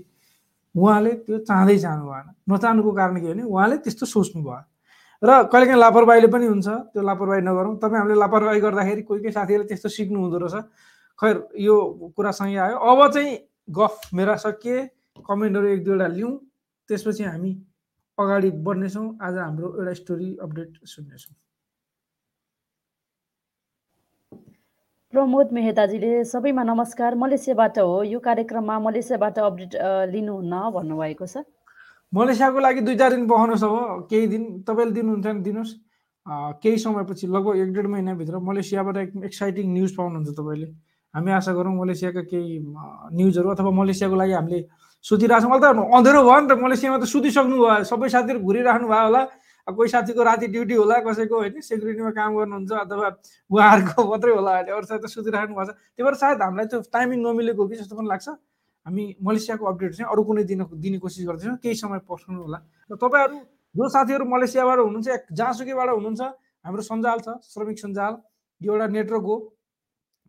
[0.75, 4.63] उहाँले त्यो चाहँदै चाहनु भएन नचाहनुको कारण के भने उहाँले त्यस्तो सोच्नु भयो
[5.23, 9.67] र कहिलेकाहीँ लापरवाहीले पनि हुन्छ त्यो लापरवाही नगरौँ। तपाईँ हामीले लापरवाही गर्दाखेरि कोही कोही साथीहरूले
[9.67, 10.55] त्यस्तो सिक्नु हुँदो रहेछ।
[11.19, 11.75] खैर यो
[12.15, 13.31] कुरासँगै आयो। अब चाहिँ
[13.67, 14.81] गफ मेरा सकिए
[15.27, 16.31] कमेन्टहरू एक दुईवटा लिउँ।
[16.89, 17.51] त्यसपछि हामी
[18.17, 21.33] अगाडि बढ्नेछौँ। आज हाम्रो एउटा स्टोरी अपडेट सुन्नेछौँ।
[25.13, 29.75] प्रमोद मेहताजीले सबैमा नमस्कार। मलेसियाबाट हो। यो कार्यक्रममा मलेसियाबाट अपडेट
[30.13, 31.43] लिनुहुन्न भन्नुभएको छ।
[32.13, 35.73] मलेसियाको लागि दुई चार दिन बहाउनुहोस् अब। केही दिन तपाईँले दिनुहुन्छ भने दिनुहोस्।
[36.61, 40.69] केही समयपछि लगभग एक डेढ महिनाभित्र मलेसियाबाट एक एक्साइटिङ न्युज पाउनुहुन्छ तपाईँले।
[41.15, 42.59] हामी आशा गरौँ मलेसियाका केही
[43.15, 44.59] न्युजहरू अथवा मलेसियाको लागि हामीले
[45.05, 48.87] सुतिरहेको छौँ अहिले त। अँधेरो भयो नि त। मलेसियामा त सुतिसक्नु भयो। सबै साथीहरू घुरिराख्नु
[48.91, 49.21] भयो होला।
[49.67, 53.07] कोही साथीको राति ड्युटी होला कसैको होइन सेक्युरिटीमा काम गर्नुहुन्छ अथवा
[53.49, 56.79] उहाँहरूको मात्रै होला अहिले। अरू साथी त सुतिराख्नु भएको छ। त्यही भएर सायद हामीलाई त्यो
[56.91, 58.27] टाइमिङ नमिलेको कि जस्तो पनि लाग्छ।
[58.85, 62.59] हामी मलेसियाको अपडेट चाहिँ अरू कुनै दिन दिने कोसिस गर्दैछौँ। केही समय पर्खनु होला।
[62.91, 63.37] र तपाईँहरू
[63.75, 66.21] जो साथीहरू मलेसियाबाट हुनुहुन्छ जहाँसुकैबाट हुनुहुन्छ
[66.65, 68.13] हाम्रो सञ्जाल छ श्रमिक सञ्जाल।
[68.61, 69.35] यो एउटा नेटवर्क हो।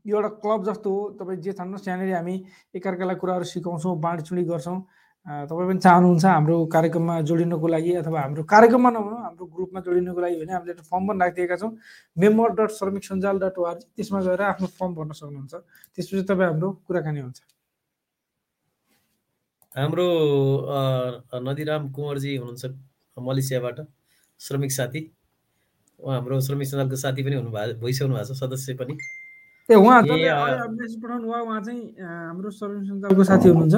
[0.06, 2.34] यो एउटा क्लब जस्तो हो। तपाईँ जे छान्नुहोस् यहाँनिर हामी
[2.76, 4.78] एकअर्कालाई कुराहरू सिकाउँछौँ बाँडचुँडी गर्छौँ।
[5.26, 10.36] तपाईँ पनि चाहनुहुन्छ हाम्रो कार्यक्रममा जोडिनको लागि अथवा हाम्रो कार्यक्रममा नभनौँ हाम्रो ग्रुपमा जोडिनको लागि
[10.38, 11.71] भने हामीले एउटा फर्म पनि राखिदिएका छौँ।
[12.16, 15.54] मेम्बर डट श्रमिक सञ्जाल डट ओआरजी त्यसमा गएर आफ्नो फर्म भर्न सक्नुहुन्छ।
[15.99, 17.38] त्यसपछि तपाईँ हाम्रो कुराकानी हुन्छ।
[19.75, 20.08] हाम्रो
[21.42, 22.64] नदीराम कुँवरजी हुनुहुन्छ
[23.16, 23.78] मलेसियाबाट
[24.40, 25.00] श्रमिक साथी।
[26.00, 28.95] हाम्रो श्रमिक सञ्जालको साथी पनि हुनुभएको भइसक्नु भएको छ सदस्य पनि।
[29.68, 33.76] ए उहाँ मेसेज पठाउनु भयो उहाँ चाहिँ हाम्रो श्रमिक सञ्जालको साथी हुनुहुन्छ।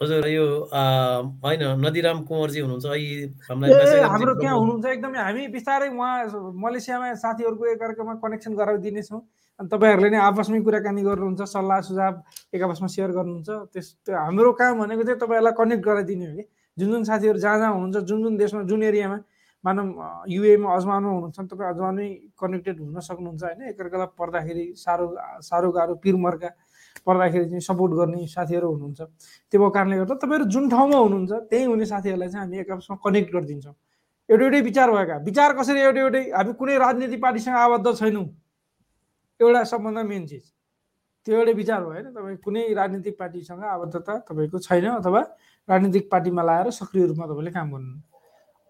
[0.00, 2.84] हजुर यो होइन नदीराम कुँवरजी हुनुहुन्छ।
[4.04, 9.20] हाम्रो त्यहाँ। हुनुहुन्छ एकदमै। हामी बिस्तारै उहाँ मलेसियामा साथीहरूको एकअर्कामा कनेक्सन गराइदिनेछौँ
[9.60, 12.14] अनि तपाईँहरूले नै आपसमै कुराकानी गर्नुहुन्छ सल्लाह सुझाव
[12.52, 16.44] एक आपसमा सेयर गर्नुहुन्छ। त्यस त्यो हाम्रो काम भनेको चाहिँ तपाईँहरूलाई कनेक्ट गराइदिने हो कि।
[16.76, 19.18] जुन जुन साथीहरू जहाँ जहाँ हुनुहुन्छ जुन जुन देशमा जुन एरियामा
[19.66, 19.86] मानव
[20.30, 25.06] युएमा अजमानमा हुनुहुन्छ भने तपाईँ अजमानमै कनेक्टेड हुन सक्नुहुन्छ होइन। एकअर्कालाई पर्दाखेरि साह्रो
[25.42, 26.50] साह्रो गाह्रो पिरमर्का
[27.06, 29.00] पर्दाखेरि चाहिँ सपोर्ट गर्ने साथीहरू हुनुहुन्छ।
[29.52, 32.96] त्यो भएको कारणले गर्दा तपाईँहरू जुन ठाउँमा हुनुहुन्छ त्यही हुने साथीहरूलाई चाहिँ हामी एक आपसमा
[33.04, 33.74] कनेक्ट गरिदिन्छौँ।
[34.28, 38.26] एउटै एउटै विचार भएका। विचार कसरी एउटै एउटै हामी कुनै राजनीतिक पार्टीसँग आबद्ध छैनौँ।
[39.40, 40.44] एउटा सबभन्दा मेन चिज।
[41.26, 45.20] त्यो एउटै विचार भयो होइन। तपाईँ कुनै राजनीतिक पार्टीसँग आबद्धता तपाईँको छैन अथवा
[45.68, 48.15] राजनीतिक पार्टीमा लाएर सक्रिय रूपमा तपाईँले काम गर्नु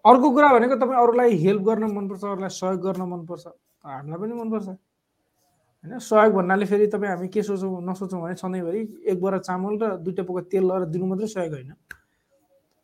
[0.07, 3.45] अर्को कुरा भनेको तपाईँ अरूलाई हेल्प गर्न मनपर्छ अरूलाई सहयोग गर्न मनपर्छ।
[3.83, 9.17] हामीलाई पनि मनपर्छ। होइन सहयोग भन्नाले फेरि तपाईँ हामी के सोचौँ नसोचौँ भने सधैँभरि एक
[9.21, 11.73] बोरा चामल र दुइटा पोका तेल लगाएर दिनु मात्रै सहयोग होइन।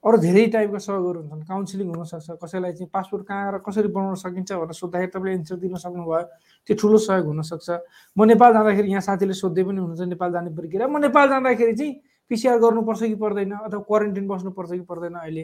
[0.04, 4.52] अरू धेरै टाइपका सहयोगहरू हुन्छन्। काउन्सिलिङ हुनसक्छ। कसैलाई चाहिँ पासपोर्ट कहाँ गएर कसरी बनाउन सकिन्छ
[4.52, 6.22] भनेर सोद्धाखेरि तपाईँले एन्सर दिन सक्नुभयो।
[6.68, 7.70] त्यो ठुलो सहयोग हुनसक्छ।
[8.18, 11.94] म नेपाल जाँदाखेरि यहाँ साथीले सोध्दै पनि हुनुहुन्छ नेपाल जाने प्रक्रिया। म नेपाल जाँदाखेरि चाहिँ
[12.28, 13.52] पिसिआर गर्नुपर्छ कि पर्दैन?
[13.64, 15.44] अथवा क्वारेन्टाइन बस्नुपर्छ कि पर्दैन अहिले?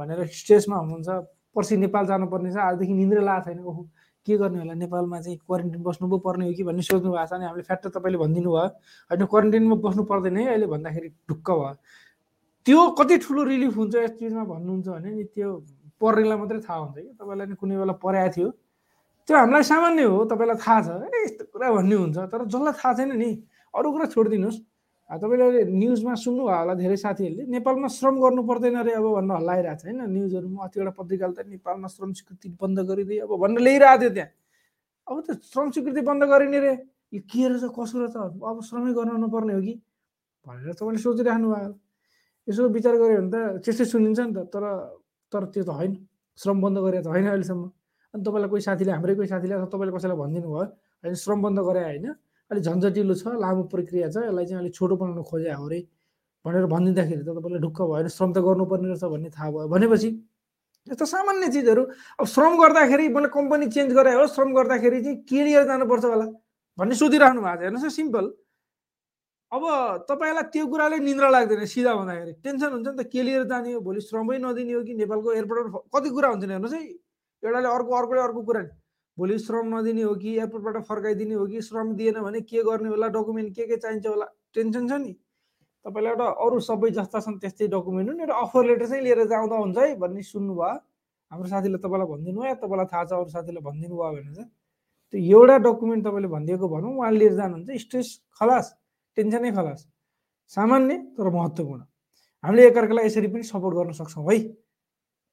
[0.00, 1.08] भनेर स्ट्रेसमा हुनुहुन्छ।
[1.56, 3.82] पर्सि नेपाल जानुपर्ने छ आजदेखि निन्द्रै लागेको छैन। ओहो
[4.26, 4.74] के गर्ने होला?
[4.74, 7.90] नेपालमा चाहिँ क्वारेन्टाइन बस्नु पो पर्ने हो कि भन्ने सोध्नु भएको छ अनि हामीले फ्याक्टर
[7.90, 8.66] तपाईँले भनिदिनु भयो।
[9.10, 11.74] होइन क्वारेन्टाइनमा बस्नु पर्दैन है अहिले भन्दाखेरि ढुक्क भयो।
[12.66, 15.48] त्यो कति ठुलो रिलिफ हुन्छ यस चिजमा भन्नुहुन्छ भने नि त्यो
[16.00, 18.48] पर्नेलाई मात्रै थाहा हुन्छ कि। तपाईँलाई नि कुनै बेला परेको थियो।
[19.26, 22.92] त्यो हामीलाई सामान्य हो तपाईँलाई थाहा छ। ए यस्तो कुरा भन्ने हुन्छ। तर जसलाई थाहा
[22.94, 23.30] छैन नि
[23.74, 24.58] अरू कुरा छोडिदिनुहोस्।
[25.18, 29.84] तपाईँले न्युजमा सुन्नुभयो होला धेरै साथीहरूले। नेपालमा श्रम गर्नु पर्दैन अरे अब भन्न हल्लाइरहेको छ
[29.90, 30.00] होइन?
[30.06, 34.30] न्युजहरूमा कतिवटा पत्रिकाले त नेपालमा श्रम स्वीकृति बन्द गरिदियो अब भनेर ल्याइरहेको थियो त्यहाँ।
[35.10, 36.72] अब त श्रम स्वीकृति बन्द गरिने रे
[37.10, 39.74] यो के रहेछ कसो रहेछ अब श्रमै गर्न नपर्ने हो कि?
[40.46, 41.70] भनेर तपाईँले सोचिराख्नु भयो।
[42.48, 44.62] यसो विचार गऱ्यो भने त त्यस्तै सुनिन्छ नि त तर
[45.32, 45.92] तर त्यो त होइन।
[46.38, 47.66] श्रम बन्द गरेको त होइन अहिलेसम्म।
[48.14, 50.64] अनि तपाईँलाई कोही साथीले हाम्रै कोही साथीले तपाईँले कसैलाई भनिदिनु भयो
[51.02, 51.14] होइन?
[51.18, 52.06] श्रम बन्द गरे होइन।
[52.50, 55.80] अलिक झन्झटिलो छ लामो प्रक्रिया छ यसलाई चाहिँ अलिक छोटो बनाउनु खोजे हो अरे
[56.44, 60.08] भनेर भनिदिँदाखेरि त तपाईँलाई ढुक्क होइन श्रम त गर्नुपर्ने रहेछ भन्ने थाहा भयो। भनेपछि
[60.86, 61.82] यस्तो सामान्य चिजहरू
[62.18, 66.26] अब श्रम गर्दाखेरि मैले कम्पनी चेन्ज गरे हो श्रम गर्दाखेरि चाहिँ के लिएर जानुपर्छ होला
[66.78, 68.24] भन्ने सोधिराख्नु भएको छ। हेर्नुहोस् सिम्पल।
[69.52, 69.62] अब
[70.08, 73.80] तपाईँलाई त्यो कुराले निन्द्रा लाग्दैन सिधा भन्दाखेरि। टेन्सन हुन्छ नि त के लिएर जाने हो
[73.84, 76.82] भोलि श्रमै नदिने हो कि नेपालको एयरपोर्टबाट कति कुरा हुन्छ नि हेर्नुहोस् है।
[77.42, 78.70] एउटाले अर्को अर्कोले अर्को कुरा नि।
[79.20, 83.08] भोलि श्रम नदिने हो कि एयरपोर्टबाट फर्काइदिने हो कि श्रम दिएन भने के गर्ने होला?
[83.12, 84.26] डकुमेन्ट के के चाहिन्छ होला?
[84.54, 85.12] टेन्सन छ नि।
[85.84, 89.56] तपाईँलाई एउटा अरू सबै जस्ता छन् त्यस्तै डकुमेन्ट हुन्। एउटा अफर लेटर चाहिँ लिएर जाँदा
[89.56, 90.72] हुन्छ है भन्ने सुन्नुभयो।
[91.30, 94.48] हाम्रो साथीले तपाईँलाई भनिदिनु भयो। या तपाईँलाई थाहा छ अरू साथीले भनिदिनु भयो भने चाहिँ
[95.12, 98.08] त्यो एउटा डकुमेन्ट तपाईँले भनिदिएको भनौँ। उहाँले लिएर जानुहुन्छ। स्ट्रेस
[98.40, 98.66] खलास
[99.16, 99.80] टेन्सनै खलास।
[100.48, 101.82] सामान्य तर महत्त्वपूर्ण।
[102.44, 104.38] हामीले एकअर्कालाई यसरी पनि सपोर्ट गर्न सक्छौँ है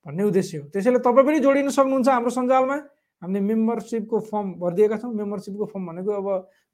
[0.06, 2.78] भन्ने उद्देश्य हो। त्यसैले तपाईँ पनि जोडिन सक्नुहुन्छ हाम्रो सञ्जालमा।
[3.22, 6.28] हामीले मेम्बरसिपको फर्म भरिदिएका छौँ। मेम्बरसिपको फर्म भनेको अब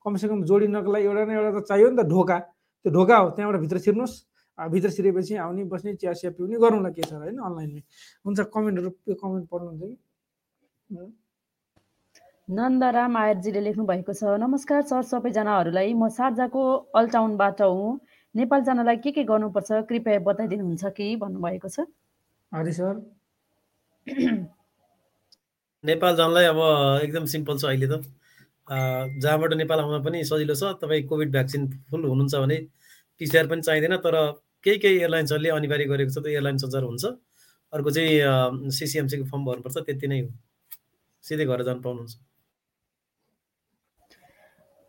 [0.06, 2.38] कमसेकम जोडिनको लागि एउटा न एउटा त चाहियो नि त ढोका।
[2.86, 4.16] त्यो ढोका हो त्यहाँबाट भित्र छिर्नुहोस्।
[4.58, 7.82] भित्र छिरेपछि आउने बस्ने चिया सिया पिउने गरौँला के छ होइन अनलाइनमै।
[8.26, 9.98] हुन्छ कमेन्टहरू त्यो कमेन्ट पढ्नुहुन्छ कि?
[12.48, 18.00] नन्दराम आयरजीले लेख्नु भएको छ नमस्कार सर सबैजनाहरूलाई। म सार्जाको अल्टाउनबाट हुँ।
[18.36, 19.72] नेपाल जानलाई के के गर्नुपर्छ?
[19.90, 21.16] कृपया बताइदिनुहुन्छ कि?
[21.24, 21.88] भन्नुभएको छ।
[22.52, 23.00] हरि सर।
[25.84, 26.60] नेपाल जानलाई अब
[27.04, 28.76] एकदम सिम्पल छ अहिले त। अ,
[29.20, 32.58] जहाँबाट नेपाल आउन पनि सजिलो छ तपाईँ कोभिड भ्याक्सिन फुल हुनुहुन्छ भने
[33.20, 34.16] पिसिआर पनि चाहिँदैन तर
[34.64, 37.06] केही केही एयरलाइन्सहरूले अनिवार्य गरेको छ त एयरलाइन सञ्चार हुन्छ।
[37.74, 40.30] अर्को चाहिँ सिसिएमसीको फर्म भर्नुपर्छ त्यति नै हो।
[41.24, 42.16] सिधै घर जानु पाउनुहुन्छ।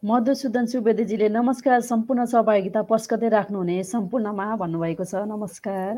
[0.04, 5.92] मधुसूदन सुवेदीजीले नमस्कार सम्पूर्ण सहभागिता पस्कदै राख्नुहुने सम्पूर्णमा भन्नुभएको छ नमस्कार।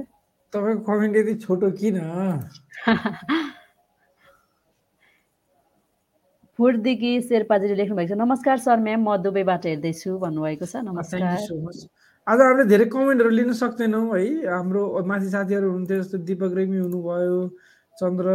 [0.52, 2.00] तपाईँको कमेन्ट यति छोटो किन?
[6.59, 11.47] फुर्दिकी शेर्पाजीले लेख्नु भएको छ। नमस्कार सर म्याम म दुबईबाट हेर्दैछु भन्नुभएको छ। नमस्कार। यू
[11.47, 11.79] सो मच
[12.27, 17.37] आज हामीले धेरै कमेन्टहरू लिन सक्दैनौँ है। हाम्रो माथि साथीहरू हुनुहुन्थ्यो जस्तो दिपक रेग्मी हुनुभयो
[17.97, 18.27] चन्द्र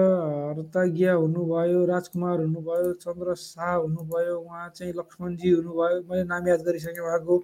[0.59, 7.01] रतागिया हुनुभयो राजकुमार हुनुभयो चन्द्र शाह हुनुभयो उहाँ चाहिँ लक्ष्मणजी हुनुभयो। मैले नाम याद गरिसकेँ
[7.01, 7.35] उहाँको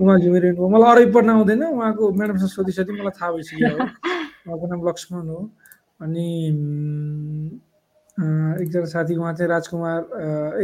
[0.00, 3.68] उमा घिमिरे हुनुभयो। मलाई अरू पढ्न आउँदैन उहाँको म्याडमसँग सोधिसोधि मलाई थाहा भइसक्यो।
[4.48, 5.40] उहाँको नाम लक्ष्मण हो।
[6.00, 6.28] अनि
[8.16, 10.00] एकजना साथी उहाँ चाहिँ राजकुमार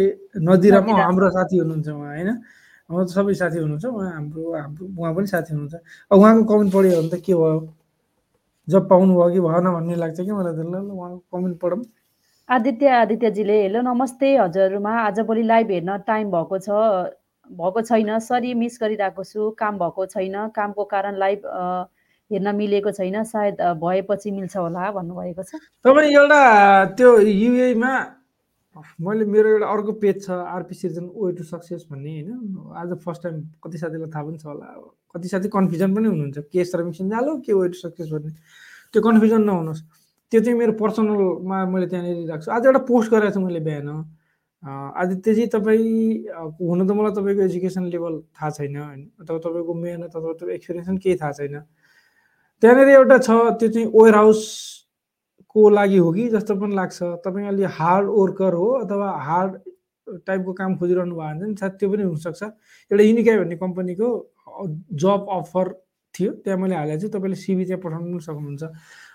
[0.01, 0.05] ए
[0.41, 2.31] नदिराम। हाम्रो साथी हुनुहुन्छ उहाँ होइन?
[2.91, 5.75] उहाँ त सबै साथी हुनुहुन्छ उहाँ हाम्रो हाम्रो उहाँ पनि साथी हुनुहुन्छ।
[6.12, 7.61] अब उहाँको कमेन्ट पढ्यो भने त के भयो?
[8.69, 11.83] जब पाउनुभयो कि भएन भन्ने लाग्छ कि मलाई त। ल ल उहाँको कमेन्ट पढौँ।
[12.49, 16.69] आदित्य आदित्यजीले हेलो नमस्ते हजुरहरूमा। आजभोलि लाइभ हेर्न टाइम भएको छ
[17.51, 21.41] भएको छैन। सरी मिस गरिरहेको छु। काम भएको छैन। कामको कारण लाइभ
[22.33, 26.40] हेर्न मिलेको छैन सायद भएपछि मिल्छ होला भन्नुभएको छ। तपाईँ एउटा
[26.97, 27.92] त्यो युएमा
[29.01, 32.73] मैले मेरो एउटा अर्को पेज छ RP Srijan way to success भन्ने होइन?
[32.73, 34.66] आज फर्स्ट टाइम कति साथीलाई थाहा पनि छ होला।
[35.12, 38.33] कति साथी कन्फ्युजन पनि हुनुहुन्छ के श्रमिक जालो के वे टु सक्सेस भन्ने।
[38.92, 39.83] त्यो कन्फ्युजन नहुनुहोस्।
[40.33, 44.92] त्यो चाहिँ मेरो पर्सनलमा मैले त्यहाँनिर राख्छु आज एउटा पोस्ट गरेको छु मैले बिहान। अँ,
[44.97, 49.01] आदित्यजी तपाईँ अँ, हुन त मलाई तपाईँको एजुकेसन लेभल थाहा छैन होइन?
[49.21, 51.57] अथवा तपाईँको मेहनत अथवा तपाईँको एक्सपिरियन्स पनि केही थाहा छैन।
[52.62, 57.64] त्यहाँनिर एउटा छ त्यो चाहिँ वेयर हाउसको लागि हो कि जस्तो पनि लाग्छ। तपाईँ अलि
[57.79, 59.53] हार्ड वर्कर हो अथवा हार्ड
[60.27, 62.42] टाइपको काम खोजिरहनु भयो भने चाहिँ सायद त्यो पनि हुनसक्छ।
[62.90, 64.09] एउटा युनिकाई भन्ने कम्पनीको
[64.94, 65.66] जब अफर
[66.14, 68.62] थियो त्यहाँ मैले हालेको छु तपाईँले सिबी त्यहाँ पठाउनु पनि सक्नुहुन्छ।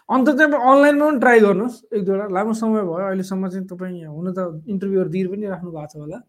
[0.10, 4.28] अन्त चाहिँ अनलाइनमा पनि ट्राई गर्नुहोस् एक दुईवटा। लामो समय भयो अहिलेसम्म चाहिँ तपाईँ हुन
[4.36, 6.20] त इन्टरभ्यूहरू दिएर पनि राख्नु भएको छ होला।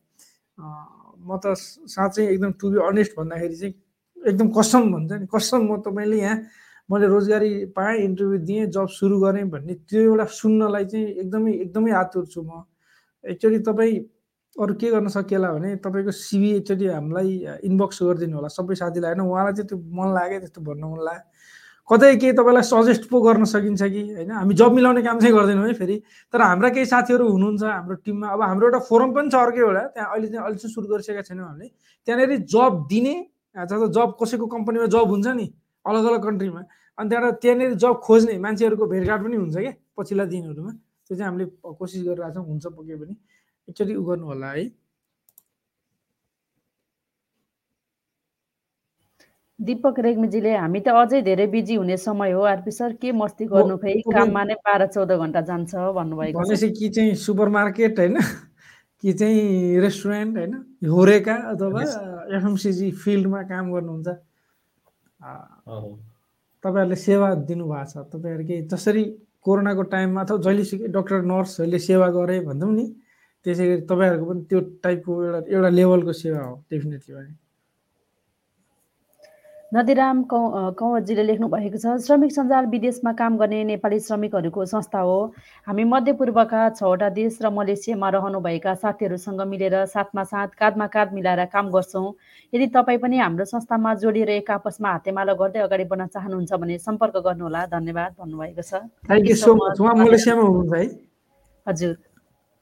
[1.26, 3.74] म त साँच्चै एकदम टु बी अनेस्ट भन्दाखेरि चाहिँ
[4.16, 6.36] एकदम कसम भन्छ नि कसम म तपाईँले यहाँ
[6.88, 11.92] मैले रोजगारी पाएँ इन्टरभ्यू दिएँ जब सुरु गरेँ भन्ने त्यो एउटा सुन्नलाई चाहिँ एकदमै एकदमै
[11.92, 12.64] आतुर छु म।
[13.24, 13.98] एक्चुअली तपाईँ
[14.56, 17.30] अरू के गर्न सकिएला भने तपाईँको सिबी एकचोटि हामीलाई
[17.68, 21.24] इनबक्स गरिदिनु होला। सबै साथीलाई होइन उहाँलाई चाहिँ त्यो मन लाग्यो त्यस्तो भन्नु मन लाग्यो
[21.88, 24.02] कतै केही तपाईँलाई सजेस्ट पो गर्न सकिन्छ कि?
[24.16, 25.96] होइन हामी जब मिलाउने काम चाहिँ गर्दैनौँ है फेरि।
[26.32, 29.82] तर हाम्रा केही साथीहरू हुनुहुन्छ हाम्रो टिममा। अब हाम्रो एउटा फोरम पनि छ अर्कै एउटा
[29.96, 31.68] त्यहाँ अहिले चाहिँ अहिले चाहिँ सुरु गरिसकेका छैनौँ हामीले।
[32.08, 33.14] त्यहाँनिर जब दिने
[33.56, 35.46] अथवा जब कसैको कम्पनीमा जब हुन्छ नि?
[35.88, 36.62] अलग अलग कन्ट्रीमा
[36.98, 40.72] अनि त्यहाँबाट त्यहाँनिर जब खोज्ने मान्छेहरूको भेटघाट पनि हुन्छ क्या पछिल्ला दिनहरूमा।
[41.06, 41.46] त्यो चाहिँ हामीले
[41.78, 43.14] कोसिस गरिरहेको छौँ हुन्छ पक्कै पनि।
[43.68, 44.64] एकचोटि उ गर्नु होला है।
[49.58, 53.76] दिपक रेग्मीजीले हामी त अझै धेरै बिजी हुने समय हो। आरपी सर के मस्ती गर्नु
[53.78, 58.16] खै काममा नै बाह्र चौध घन्टा जान्छ भन्नुभएको भनेपछि कि चाहिँ सुपर मार्केट होइन?
[59.02, 60.54] कि चाहिँ रेस्टुरेन्ट होइन?
[60.90, 61.82] होरेका अथवा
[62.36, 64.08] एफएमसिजी फिल्डमा काम गर्नुहुन्छ।
[65.20, 69.02] तपाईँहरूले सेवा दिनुभएको छ। तपाईँहरूकै जसरी
[69.44, 72.86] कोरोनाको टाइममा अथवा जहिलेसुकै डक्टर नर्सहरूले सेवा गरे भन्छौँ नि
[73.46, 77.32] त्यसै गरी तपाईँहरूको पनि त्यो टाइपको एउटा एउटा लेभलको सेवा हो डेफिनेटली भने।
[79.72, 85.00] नदीराम कौ अ, कौँवरजीले लेख्नु भएको छ श्रमिक सञ्जाल विदेशमा काम गर्ने नेपाली श्रमिकहरूको संस्था
[85.04, 85.16] हो।
[85.68, 91.68] हामी मध्यपूर्वका छवटा देश र मलेसियामा रहनुभएका साथीहरूसँग मिलेर साथमा साथ काँधमा काँध मिलाएर काम
[91.68, 92.12] गर्छौँ।
[92.52, 97.16] यदि तपाईँ पनि हाम्रो संस्थामा जोडिएर एक आपसमा हातेमालो गर्दै अगाडि बढ्न चाहनुहुन्छ भने सम्पर्क
[97.28, 98.72] गर्नुहोला। धन्यवाद भन्नुभएको छ।
[99.04, 100.86] थ्याङ्क यू सो मच उहाँ मलेसियामा हुनुहुन्छ है?
[101.66, 101.92] हजुर।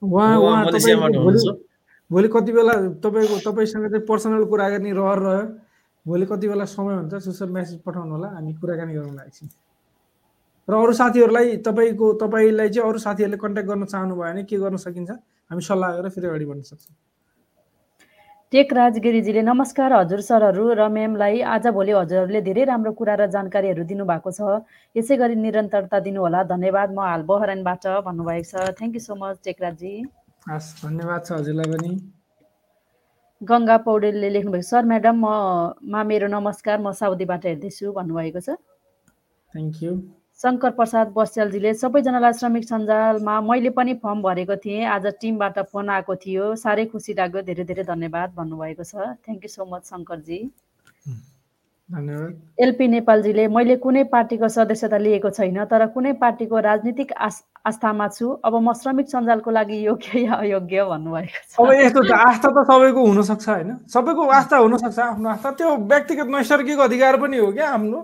[0.03, 1.55] उहाँ उहाँ उहाँ मलेसियामा तपाईँको भोलि हुनुहुन्छ
[2.11, 2.75] भोलि कति बेला
[3.07, 5.47] तपाईँको तपाईँसँग चाहिँ पर्सनल कुरा गर्ने रहर रह्यो।
[6.07, 9.49] भोलि कति बेला समय हुन्छ त्यसो मेसेज पठाउनु होला हामी कुराकानी गरौँला एकछिन
[10.69, 15.11] र अरू साथीहरूलाई तपाईँको तपाईँलाई चाहिँ अरू साथीहरूले कन्ट्याक्ट गर्न चाहनुभयो भने के गर्न सकिन्छ?
[15.51, 16.95] हामी सल्लाह गरेर फेरि अगाडि बढ्न सक्छौँ।
[18.53, 24.31] टेक राजगिरीजीले नमस्कार हजुर सरहरू र म्यामलाई। आजभोलि हजुरहरूले धेरै राम्रो कुरा र जानकारीहरू दिनुभएको
[24.31, 24.67] छ।
[24.97, 29.95] यसै गरी निरन्तरता दिनुहोला। धन्यवाद। म हाल बहरानबाट भन्नुभएको छ। Thank you so much Tekraj ji
[30.51, 31.91] हस् धन्यवाद छ हजुरलाई पनि।
[33.41, 38.57] गङ्गा पौडेलले लेख्नुभएको सर म्याडम म मा मेरो नमस्कार म साउदीबाट हेर्दैछु भन्नुभएको छ।
[39.55, 39.93] थ्याङ्क यू
[40.41, 46.17] शङ्कर प्रसाद बस्यालजीले सबैजनालाई श्रमिक सञ्जालमा मैले पनि फर्म भरेको थिएँ। आज टिमबाट फोन आएको
[46.25, 48.95] थियो। साह्रै खुसी लाग्यो। धेरै धेरै धन्यवाद भन्नुभएको छ।
[49.25, 50.41] Thank you so much Shankar ji.
[51.87, 58.27] LP नेपालजीले मैले कुनै पार्टीको सदस्यता लिएको छैन तर कुनै पार्टीको राजनीतिक आस आस्थामा छु।
[58.43, 61.55] अब म श्रमिक सञ्जालको लागि योग्य या अयोग्य भन्नुभएको छ?
[61.63, 63.71] अब यस्तो त आस्था त सबैको हुनसक्छ होइन?
[63.87, 67.99] सबैको आस्था हुनसक्छ आफ्नो आस्था। त्यो व्यक्तिगत नैसर्गिक अधिकार पनि हो क्या आफ्नो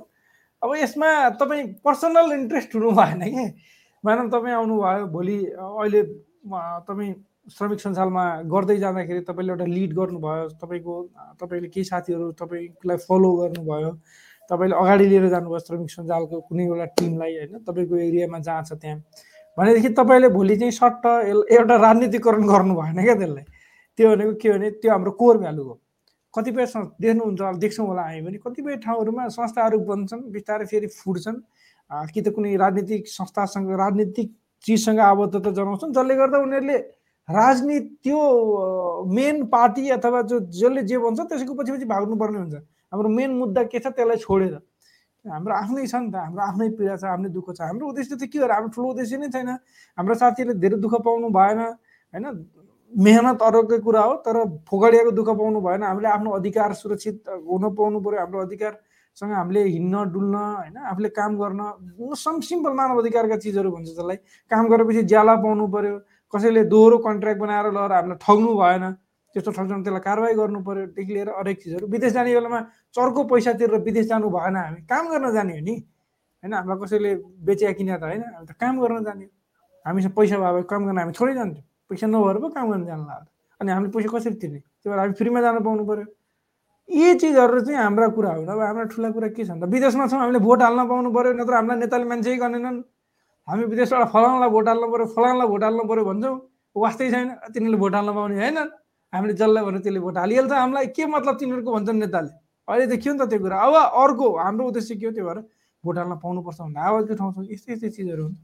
[0.62, 1.11] अब यसमा
[1.42, 3.45] तपाईँ पर्सनल इन्ट्रेस्ट हुनु भएन कि?
[4.05, 6.03] मानव तपाईँ आउनुभयो भोलि अहिले
[6.87, 7.14] तपाईँ
[7.51, 10.95] श्रमिक सञ्जालमा गर्दै जाँदाखेरि तपाईँले एउटा लिड गर्नुभयो तपाईँको
[11.41, 13.91] तपाईँले केही साथीहरू तपाईँलाई फलो गर्नुभयो
[14.51, 17.59] तपाईँले अगाडि लिएर जानुभयो श्रमिक सञ्जालको कुनै एउटा टिमलाई होइन?
[17.67, 18.99] तपाईँको एरियामा जहाँ छ त्यहाँ।
[19.59, 21.05] भनेदेखि तपाईँले भोलि चाहिँ सट्ट
[21.51, 23.45] एउटा राजनीतिकरण गर्नु भएन क्या त्यसलाई।
[23.99, 25.75] त्यो भनेको के भने त्यो हाम्रो कोर भ्यालु हो।
[26.35, 26.67] कतिपय
[27.03, 31.39] देख्नुहुन्छ देख्छौँ होला हामी पनि। कतिपय ठाउँहरूमा संस्थाहरू बन्छन् बिस्तारै फेरि फुट्छन्।
[31.91, 34.29] कि त कुनै राजनीतिक संस्थासँग राजनीतिक
[34.65, 36.79] चिजसँग आबद्धता जनाउँछन् जसले गर्दा उनीहरूले
[37.29, 38.19] राजनीति त्यो
[39.07, 42.55] मेन पार्टी अथवा जो जसले जे भन्छ त्यसको पछि पछि भाग्नुपर्ने हुन्छ।
[42.93, 44.55] हाम्रो मेन मुद्दा के छ त्यसलाई छोडेर।
[45.25, 48.27] हाम्रो आफ्नै छ नि त हाम्रो आफ्नै पीडा छ आफ्नै दुःख छ। हाम्रो उद्देश्य त
[48.27, 48.47] के हो?
[48.51, 49.51] हाम्रो ठुलो उद्देश्य नै छैन।
[49.99, 52.27] हाम्रो साथीहरूले धेरै दुःख पाउनु भएन होइन?
[52.93, 54.37] मेहनत अरूकै कुरा हो तर
[54.69, 59.97] फोगडियाको दुःख पाउनु भएन। हामीले आफ्नो अधिकार सुरक्षित हुन पाउनु पऱ्यो हाम्रो अधिकारसँग हामीले हिँड्न
[60.13, 60.77] डुल्न होइन?
[60.91, 61.61] आफूले काम गर्न
[62.19, 64.17] सम सिम्पल मानव अधिकारका चिजहरू भन्छ त्यसलाई
[64.51, 65.97] काम गरेपछि ज्याला पाउनु पऱ्यो
[66.33, 68.85] कसैले दोहोरो कन्ट्र्याक्ट बनाएर लगेर हामीलाई ठग्नु भएन
[69.35, 72.61] त्यस्तो ठग्छ भने त्यसलाई कारवाही गर्नु पऱ्यो देखि लिएर हरेक चिजहरू। विदेश जाने बेलामा
[72.95, 75.75] चर्को पैसा तिरेर विदेश जानु भएन हामी काम गर्न जाने हो नि।
[76.42, 77.11] होइन हामीलाई कसैले
[77.47, 79.27] बेच्या किने त होइन हामी त काम गर्न जाने।
[79.87, 83.31] हामीसँग पैसा भने काम गर्न हामी थोरै जान्थ्यौँ। पैसा नभएर पो काम गर्न जानु लाग्यो।
[83.61, 84.61] अनि हामीले पैसा कसरी तिर्ने?
[84.61, 86.07] त्यही भएर हामी फ्रीमा जानु पाउनु पऱ्यो
[86.88, 90.21] यी चिजहरू चाहिँ हाम्रा कुरा हो अब हाम्रा ठुला कुरा के छ भन्दा विदेशमा छौँ
[90.21, 92.79] हामीले भोट हाल्न पाउनु पऱ्यो नत्र हामीलाई नेताले मान्छे गर्नेनन्
[93.49, 96.37] हामी विदेशबाट फलानालाई भोट हाल्नु पऱ्यो फलानालाई भोट हाल्नु पऱ्यो भन्छौँ।
[96.77, 98.71] वास्तै छैन तिनीहरूले भोट हाल्न पाउने होइनन्
[99.13, 102.31] हामीले जसलाई भने त्यसले भोट हालिहाल्छ। हामीलाई के मतलब तिनीहरूको भन्छन् नेताले?
[102.69, 105.39] अहिले देखियो नि त त्यो कुरा। अब अर्को हाम्रो उद्देश्य के हो त्यो भएर
[105.85, 108.37] भोट हाल्न पाउनुपर्छ भन्ने आवाजको ठाउँ छ। यस्तै यस्तै चिजहरू हुन्।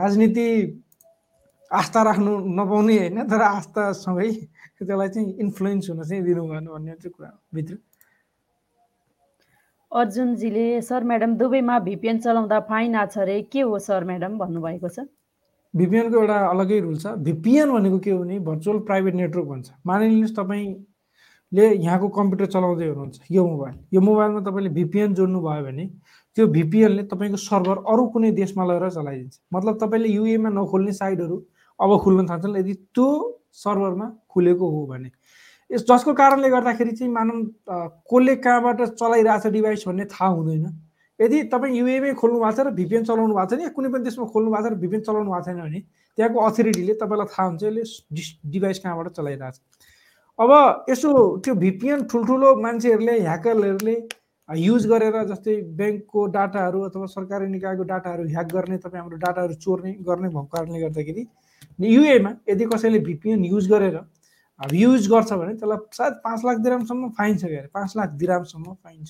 [0.00, 0.46] राजनीति
[1.70, 4.30] आस्था राख्नु नपाउने होइन तर आस्थासँगै
[4.80, 7.74] त्यसलाई चाहिँ इन्फ्लुएन्स हुन चाहिँ दिनु भएन भन्ने चाहिँ कुरा भित्र।
[9.92, 14.36] अर्जुनजीले सर म्याडम दुबईमा भिपिएन चलाउँदा फाइन आछ अरे के हो सर म्याडम?
[14.38, 15.06] भन्नुभएको छ।
[15.74, 20.36] भिपिएनको एउटा अलग्गै रुल छ। भिपिएन भनेको के हो भने भर्चुअल प्राइभेट नेटवर्क भन्छ। मानिलिनुहोस्
[20.36, 25.86] तपाईँले यहाँको कम्प्युटर चलाउँदै हुनुहुन्छ यो मोबाइल। यो मोबाइलमा तपाईँले भिपिएन जोड्नु भयो भने
[26.36, 31.36] त्यो भिपिएनले तपाईँको सर्भर अरू कुनै देशमा लगेर चलाइदिन्छ। मतलब तपाईँले युएमा नखोल्ने साइटहरू
[31.78, 33.08] अब खुल्न थाल्छन्। यदि त्यो
[33.64, 35.08] सर्भरमा खुलेको हो भने
[35.70, 37.76] यस जसको कारणले गर्दाखेरि चाहिँ मानव अ,
[38.10, 40.66] कसले कहाँबाट चलाइरहेछ डिभाइस भन्ने थाहा हुँदैन।
[41.20, 44.26] यदि तपाईँ युएमै खोल्नु भएको छ र भिपिएन चलाउनु भएको छैन या कुनै पनि देशमा
[44.32, 45.80] खोल्नु भएको छ र भिपिएन चलाउनु भएको छैन भने
[46.18, 49.56] त्यहाँको अथोरिटीले तपाईँलाई थाहा हुन्छ यसले डिभाइस कहाँबाट चलाइरहेछ
[50.38, 50.50] अब
[50.90, 51.10] यसो
[51.44, 53.96] त्यो भिपिएन ठुल्ठुलो मान्छेहरूले ह्याकरहरूले
[54.48, 59.92] युज गरेर जस्तै ब्याङ्कको डाटाहरू अथवा सरकारी निकायको डाटाहरू ह्याक गर्ने तपाईँ हाम्रो डाटाहरू चोर्ने
[60.08, 61.26] गर्ने भएको कारणले गर्दाखेरि
[61.78, 63.96] युएमा यदि कसैले भिपिएन युज गरेर
[64.60, 67.68] युज गर्छ भने त्यसलाई सायद पाँच लाख दिरामसम्म फाइन छ अरे?
[67.74, 69.04] पाँच लाख दिरामसम्म फाइन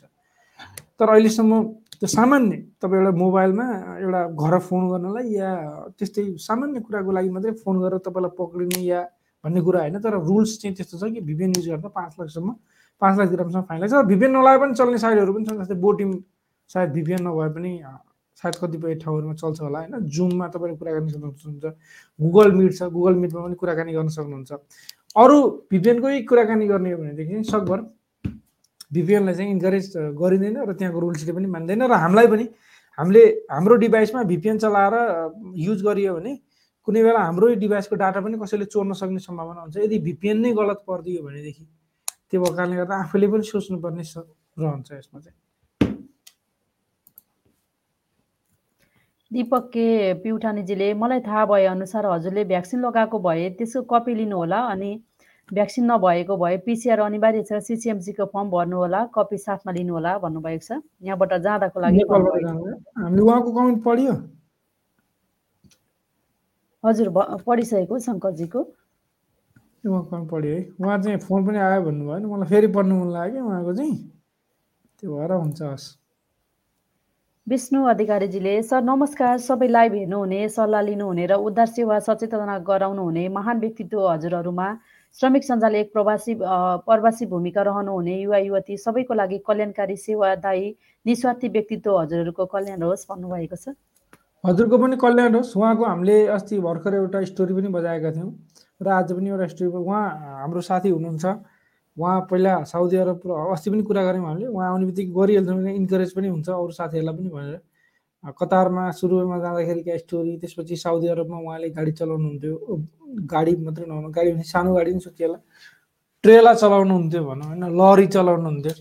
[1.01, 1.63] तर अहिलेसम्म
[2.01, 3.65] त्यो सामान्य तपाईँ एउटा मोबाइलमा
[4.01, 5.51] एउटा घर फोन गर्नलाई या
[5.99, 9.03] त्यस्तै सामान्य कुराको लागि मात्रै फोन गरेर तपाईँलाई पक्रिने या
[9.45, 12.55] भन्ने कुरा होइन तर रुल्स चाहिँ त्यस्तो छ कि भिपिएन युज गर्दा पाँच लाखसम्म
[13.03, 16.11] पाँच लाख दिरामसम्म फाइन लाग्छ र भिपिएन नलागे पनि चल्ने साइडहरू पनि छन् जस्तै बोटिम
[16.71, 17.73] सायद भिपिएन नभए पनि
[18.43, 21.65] सायद कतिपय ठाउँहरूमा चल्छ होला होइन। जुममा तपाईँले कुराकानी सक्नुहुन्छ
[22.19, 24.53] गुगल मिट छ गुगल मिटमा पनि कुराकानी गर्न सक्नुहुन्छ।
[25.17, 25.39] अरू
[25.73, 27.79] भिपिएनकै कुराकानी गर्ने हो भनेदेखि सकभर
[28.93, 32.45] भिपिएनलाई चाहिँ इन्करेज गरिँदैन र त्यहाँको रुल्सले पनि मान्दैन र हामीलाई पनि
[32.99, 34.95] हामीले हाम्रो डिभाइसमा भिपिएन चलाएर
[35.69, 36.33] युज गरियो भने
[36.89, 40.85] कुनै बेला हाम्रो डिभाइसको डाटा पनि कसैले चोर्न सक्ने सम्भावना हुन्छ। यदि भिपिएन नै गलत
[40.87, 41.65] परिदियो भनेदेखि
[42.31, 44.05] त्यो भएको कारणले गर्दा आफूले पनि सोच्नुपर्ने
[44.61, 45.39] रहन्छ यसमा चाहिँ।
[49.33, 49.87] दीपक के
[50.23, 54.91] पिउठानीजीले मलाई थाहा भए अनुसार हजुरले भ्याक्सिन लगाएको भए त्यसको कपी लिनुहोला अनि
[55.51, 61.33] भ्याक्सिन नभएको भए पिसिआर अनिवार्य छ सिसिएमसीको फर्म भर्नुहोला कपी साथमा लिनुहोला भन्नुभएको छ। यहाँबाट
[61.43, 64.15] जाँदाको लागि हामीले उहाँको कमेन्ट पढियो?
[66.85, 67.09] हजुर
[67.47, 68.61] पढिसकेको शङ्करजीको।
[69.87, 73.45] उहाँको पढ्यो है। उहाँ चाहिँ फोन पनि आयो भन्नुभयो नि मलाई फेरि पढ्नु मन लाग्यो
[73.47, 73.95] उहाँको चाहिँ।
[75.03, 75.87] त्यो भएर हुन्छ हस्।
[77.47, 83.61] विष्णु अधिकारीजीले सर नमस्कार। सबै लाइभ हेर्नुहुने सल्लाह लिनुहुने र उद्धार सेवा सचेतना गराउनुहुने महान
[83.61, 84.67] व्यक्तित्व हजुरहरूमा
[85.19, 90.67] श्रमिक सञ्जाल एक प्रवासी प्रवासी भूमिका रहनुहुने युवा युवती सबैको लागि कल्याणकारी सेवादायी
[91.07, 93.79] निस्वार्थी व्यक्तित्व हजुरहरूको कल्याण होस् भन्नुभएको छ।
[94.45, 98.31] हजुरको पनि कल्याण होस्। उहाँको हामीले अस्ति भर्खर एउटा स्टोरी पनि बजाएका थियौँ
[98.83, 100.05] र आज पनि एउटा स्टोरी उहाँ
[100.43, 101.25] हाम्रो साथी हुनुहुन्छ।
[101.97, 103.21] उहाँ पहिला साउदी अरब
[103.53, 107.17] अस्ति पनि कुरा गऱ्यौँ हामीले। उहाँ आउने बित्तिकै गरिहाल्छौँ भने इन्करेज पनि हुन्छ अरू साथीहरूलाई
[107.17, 107.61] पनि भनेर।
[108.41, 112.75] कतारमा सुरुमा जाँदाखेरिका स्टोरी त्यसपछि साउदी अरबमा उहाँले गाडी चलाउनुहुन्थ्यो। अ,
[113.33, 115.39] गाडी मात्रै नहुनु गाडी भने सानो गाडी पनि सोचिएला
[116.25, 118.75] ट्रेला चलाउनुहुन्थ्यो भनौँ होइन लरी चलाउनुहुन्थ्यो।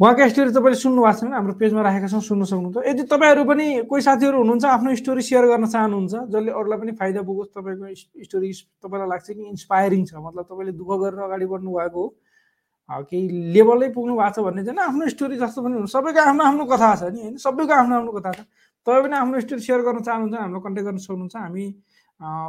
[0.00, 3.66] उहाँको स्टोरी तपाईँले सुन्नु भएको छैन हाम्रो पेजमा राखेका छौँ सुन्नु सक्नुहुन्छ। यदि तपाईँहरू पनि
[3.84, 7.84] कोही साथीहरू हुनुहुन्छ आफ्नो स्टोरी सेयर गर्न चाहनुहुन्छ जसले अरूलाई पनि फाइदा पुगोस् तपाईँको
[8.24, 8.48] स्टोरी
[8.80, 13.88] तपाईँलाई लाग्छ कि इन्सपायरिङ छ मतलब तपाईँले दुःख गरेर अगाडि बढ्नु भएको हो केही लेभलै
[13.92, 17.02] पुग्नु भएको छ भन्ने चाहिँ आफ्नो स्टोरी जस्तो पनि हुन्छ सबैको आफ्नो आफ्नो कथा छ
[17.12, 17.36] नि होइन?
[17.44, 18.40] सबैको आफ्नो आफ्नो कथा छ।
[18.86, 21.64] तपाईँ पनि आफ्नो स्टोरी सेयर गर्न चाहनुहुन्छ हामीलाई कन्ट्याक्ट गर्न सक्नुहुन्छ हामी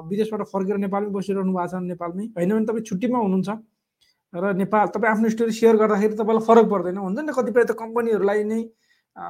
[0.08, 3.50] विदेशबाट फर्केर नेपालमै बसिरहनु भएको छ नेपालमै। होइन भने तपाईँ छुट्टीमा हुनुहुन्छ।
[4.34, 8.44] र नेपाल तपाईँ आफ्नो स्टोरी सेयर गर्दाखेरि तपाईँलाई फरक पर्दैन। हुन्छ नि कतिपय त कम्पनीहरूलाई
[8.48, 8.62] नै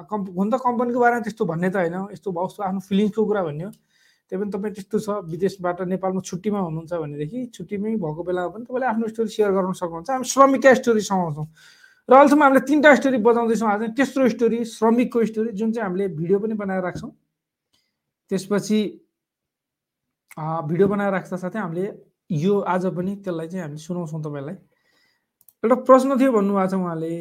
[0.09, 3.41] कम्प हुन त कम्पनीको बारेमा त्यस्तो भन्ने त होइन। यस्तो भयो उस्तो आफ्नो फिलिङ्सको कुरा
[3.49, 3.71] भन्ने हो।
[4.29, 8.87] त्यही पनि तपाईँ त्यस्तो छ विदेशबाट नेपालमा छुट्टीमा हुनुहुन्छ भनेदेखि छुट्टीमै भएको बेलामा पनि तपाईँले
[8.93, 11.47] आफ्नो स्टोरी सेयर गर्न सक्नुहुन्छ। हामी श्रमिकका स्टोरी समाउँछौँ।
[12.09, 16.37] र अहिलेसम्म हामीले तिनवटा स्टोरी बजाउँदैछौँ। आज तेस्रो स्टोरी श्रमिकको स्टोरी जुन चाहिँ हामीले भिडियो
[16.39, 17.11] पनि बनाएर राख्छौँ।
[18.31, 18.79] त्यसपछि
[20.69, 21.85] भिडियो बनाएर राख्दा साथै हामीले
[22.29, 24.55] यो आज पनि त्यसलाई चाहिँ हामीले सुनाउँछौँ तपाईँलाई।
[25.63, 27.13] एउटा प्रश्न थियो भन्नुभएको छ उहाँले।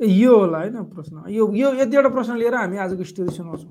[0.00, 3.70] यो होला होइन प्रश्न। यो यो यतिवटा प्रश्न लिएर हामी आजको स्टोरी सुनाउँछौँ।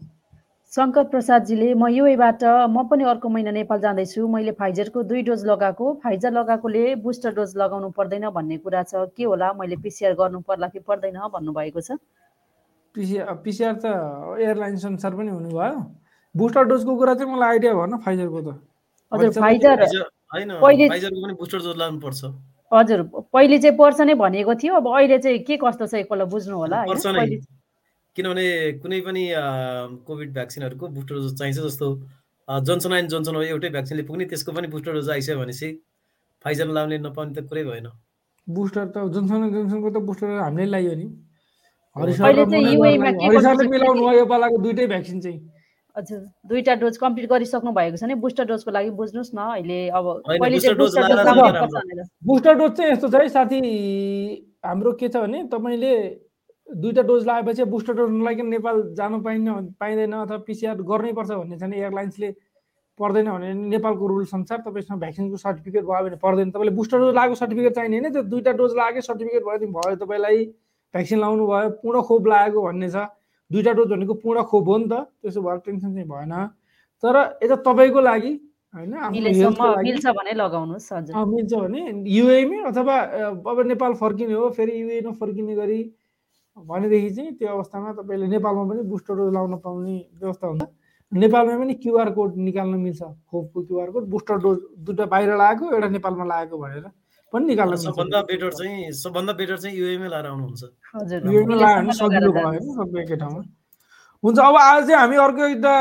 [0.74, 5.86] शङ्कर प्रसादजीले म युएबाट म पनि अर्को महिना नेपाल जाँदैछु। मैले फाइजरको दुई डोज लगाएको।
[6.04, 9.54] फाइजर लगाएकोले बुस्टर डोज लगाउनु पर्दैन भन्ने कुरा छ। के होला?
[9.58, 11.98] मैले पिसिआर गर्नु पर्ला कि पर्दैन भन्नुभएको छ।
[12.96, 13.86] पिसिआर पिसिआर त
[14.40, 15.78] एयरलाइन्स अनुसार पनि हुनुभयो।
[16.36, 18.62] बुस्टर डोजको कुरा चाहिँ मलाई आइडिया भएन फाइजरको त।
[19.12, 19.78] हजुर फाइजर
[22.72, 23.02] हजुर
[23.34, 26.84] पहिले चाहिँ पर्छ नै भनेको थियो अब अहिले चाहिँ के कस्तो छ एकपल्ट बुझ्नु होला
[28.16, 28.46] किनभने
[28.84, 29.24] कुनै पनि
[30.08, 31.88] कोभिड भ्याक्सिनहरूको बुस्टर डोज चाहिन्छ जस्तो
[32.68, 35.70] जोन्सन एन्ड जोन्सन हो एउटै भ्याक्सिनले पुग्ने त्यसको पनि बुस्टर डोज आइसक्यो भनेपछि
[36.46, 37.88] फाइजर लाउने नपाउने त कुरै भएन।
[38.48, 41.08] बुस्टर त जोन्सन एन्ड जोन्सनको त बुस्टर हामीले लगाइयो नि।
[41.96, 44.02] हरि अहिले सर र चाहिँ मोना UAE मा सरलाई- के हरि सरले कस्तो छ मिलाउनु
[44.08, 45.40] भयो यो पालाको दुइटै भ्याक्सिन चाहिँ।
[46.00, 50.06] हजुर दुईटा डोज कम्प्लिट गरिसक्नु भएको छ नि बुस्टर डोजको लागि बुझ्नुहोस् न अहिले अब
[52.26, 53.60] बुस्टर डोज चाहिँ यस्तो छ है साथी
[54.66, 55.94] हाम्रो के छ भने तपाईँले
[56.70, 61.58] दुईवटा डोज लगाएपछि बुस्टर डोज नलागिकन नेपाल जानु पाइन्न पाइँदैन अथवा पिसिआर गर्नै पर्छ भन्ने
[61.58, 62.30] छैन एयरलाइन्सले
[63.00, 67.36] पर्दैन भने नेपालको रुल्स अनुसार तपाईँसँग भ्याक्सिनको सर्टिफिकेट भयो भने पर्दैन। तपाईँले बुस्टर डोज लागेको
[67.42, 70.46] सर्टिफिकेट चाहिने होइन त्यो दुईवटा डोज लागेको सर्टिफिकेट भयो भने भयो तपाईँलाई
[70.94, 73.08] भ्याक्सिन लाउनु भयो पूर्ण खोप लागेको भन्ने छ।
[73.52, 76.34] दुईवटा डोज भनेको पूर्ण खोप हो नि त त्यसो भएर टेन्सन चाहिँ भएन।
[77.04, 78.34] तर यता तपाईँको लागि
[78.76, 80.92] होइन मिल्छ भने लगाउनुहोस्
[81.34, 81.82] मिल्छ भने
[82.18, 82.96] युएमै अथवा
[83.52, 85.80] अब नेपाल फर्किने हो फेरि युए नफर्किने गरी
[86.58, 90.64] भनेदेखि चाहिँ त्यो अवस्थामा तपाईँले नेपालमा पनि बुस्टर डोज लाउन पाउने व्यवस्था हुन्छ।
[91.12, 95.90] नेपालमा पनि क्युआर कोड निकाल्न मिल्छ खोपको क्युआर कोड बुस्टर डोज दुइटा बाहिर लागेको एउटा
[95.90, 96.86] नेपालमा लागेको भनेर।
[97.34, 100.64] पनि निकाल्न सबभन्दा बेटर चाहिँ सबभन्दा बेटर चाहिँ युएमै लाएर आउनुहुन्छ।
[100.96, 103.42] हजुर। युएमा लाग्यो भने मिलेसम्म सजिलो भयो सबै एकै ठाउँमा
[104.24, 105.74] हुन्छ अब आज चाहिँ हामी अर्को एउटा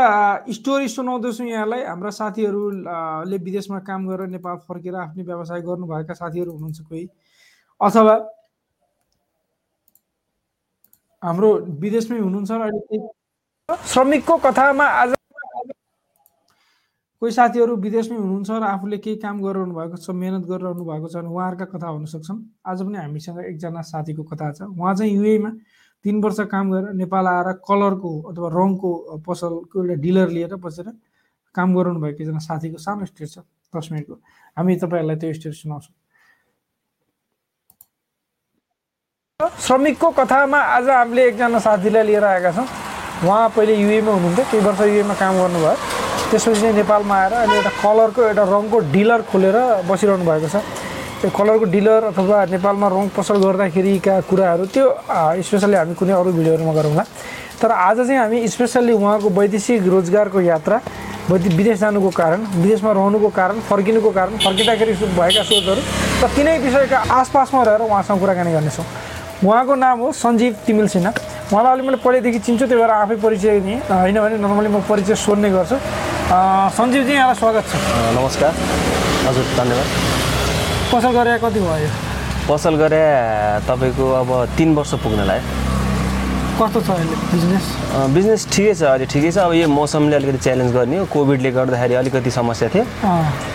[0.54, 6.14] स्टोरी सुनाउँदैछौँ यहाँलाई। हाम्रा साथीहरू अ, ले विदेशमा काम गरेर नेपाल फर्केर आफ्नै व्यवसाय गर्नुभएका
[6.14, 7.04] साथीहरू हुनुहुन्छ कोही।
[7.81, 8.14] अथवा
[11.23, 11.50] हाम्रो
[11.83, 12.98] विदेशमै हुनुहुन्छ र अहिले
[13.68, 15.17] श्रमिकको कथामा आज
[17.23, 21.19] कोही साथीहरू विदेशमै हुनुहुन्छ र आफूले केही काम गरिरहनु भएको छ मिहिनेत गरिरहनु भएको छ
[21.19, 25.50] भने उहाँहरूका कथा हुन सक्छन्। आज पनि हामीसँग एकजना साथीको कथा छ। उहाँ चाहिँ युएमा
[26.04, 28.90] तिन वर्ष काम गरेर नेपाल आएर कलरको अथवा रङको
[29.27, 30.94] पसलको एउटा डिलर लिएर बसेर
[31.54, 33.42] काम गराउनु भएको एकजना साथीको सानो स्टोरी छ
[33.75, 34.14] दस मिनटको।
[34.54, 35.94] हामी तपाईँहरूलाई त्यो स्टोरी सुनाउँछौँ।
[39.66, 42.66] श्रमिकको कथामा आज हामीले एकजना साथीलाई लिएर आएका छौँ।
[43.27, 45.98] उहाँ पहिले युएमा हुनुहुन्थ्यो केही वर्ष युएमा काम गर्नुभयो।
[46.31, 49.56] त्यसपछि चाहिँ नेपालमा आएर अहिले एउटा कलरको एउटा रङको डिलर खोलेर
[49.88, 50.56] बसिरहनु भएको छ।
[51.20, 54.87] त्यो कलरको डिलर अथवा नेपालमा रङ पसल गर्दाखेरिका कुराहरू त्यो
[55.46, 57.04] स्पेसल्ली हामी कुनै अरू भिडियोहरूमा गरौँला।
[57.60, 60.76] तर आज चाहिँ हामी स्पेसल्ली उहाँको वैदेशिक रोजगारको यात्रा
[61.31, 65.81] वैदे विदेश जानुको कारण विदेशमा रहनुको कारण फर्किनुको कारण फर्किँदाखेरि भएका सोचहरू
[66.22, 68.87] र तिनै विषयका आसपासमा रहेर उहाँसँग कुराकानी गर्नेछौँ।
[69.44, 71.12] उहाँको नाम हो सञ्जीव तिमिल सिन्हा।
[71.52, 75.14] उहाँलाई अलिक मैले पहिल्यैदेखि चिन्छु त्यही भएर आफै परिचय दिएँ। होइन भने नर्मली म परिचय
[75.14, 75.76] सोध्ने गर्छु।
[76.29, 77.76] सञ्जीवजी यहाँलाई स्वागत छ
[78.16, 78.52] नमस्कार
[79.26, 79.87] हजुर धन्यवाद
[80.92, 81.88] पसल गरेर कति भयो
[82.48, 83.00] पसल गरे
[83.68, 85.56] तपाईँको अब तिन वर्ष पुग्न लाग्यो
[86.58, 87.64] कस्तो छ अहिले बिजनेस
[88.16, 91.94] बिजनेस ठिकै छ अहिले ठिकै छ अब यो मौसमले अलिकति च्यालेन्ज गर्ने हो कोभिडले गर्दाखेरि
[92.02, 92.85] अलिकति समस्या थियो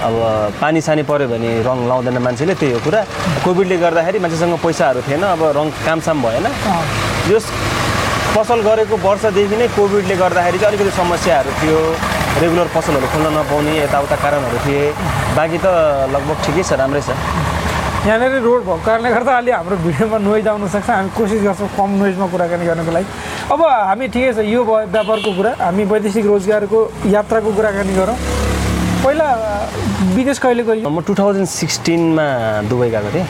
[0.09, 0.17] अब
[0.61, 3.03] पानी सानी पऱ्यो भने रङ लाउँदैन मान्छेले त्यही हो कुरा
[3.45, 6.81] कोभिडले गर्दाखेरि मान्छेसँग पैसाहरू थिएन अब रङ कामसाम भएन अँ,
[7.29, 7.39] यो
[8.33, 11.79] पसल गरेको वर्षदेखि नै कोभिडले गर्दाखेरि चाहिँ अलिकति समस्याहरू थियो
[12.41, 14.83] रेगुलर पसलहरू खोल्न नपाउने यताउता कारणहरू थिए।
[15.37, 15.67] बाँकी त
[16.13, 17.09] लगभग ठिकै छ राम्रै छ।
[18.03, 21.89] यहाँनिर रोड भएको कारणले गर्दा अलि हाम्रो भिडियोमा नोइज आउन सक्छ। हामी कोसिस गर्छौँ कम
[22.01, 23.07] नोइजमा कुराकानी गर्नको लागि।
[23.53, 26.79] अब हामी ठिकै छ यो व्यापारको कुरा। हामी वैदेशिक रोजगारको
[27.15, 28.17] यात्राको कुराकानी गरौँ।
[29.03, 29.27] पहिला
[30.15, 30.89] विदेश कहिले गयो?
[30.89, 32.27] म टु थाउजन्ड सिक्सटिनमा
[32.67, 33.27] दुबई गएको थिएँ।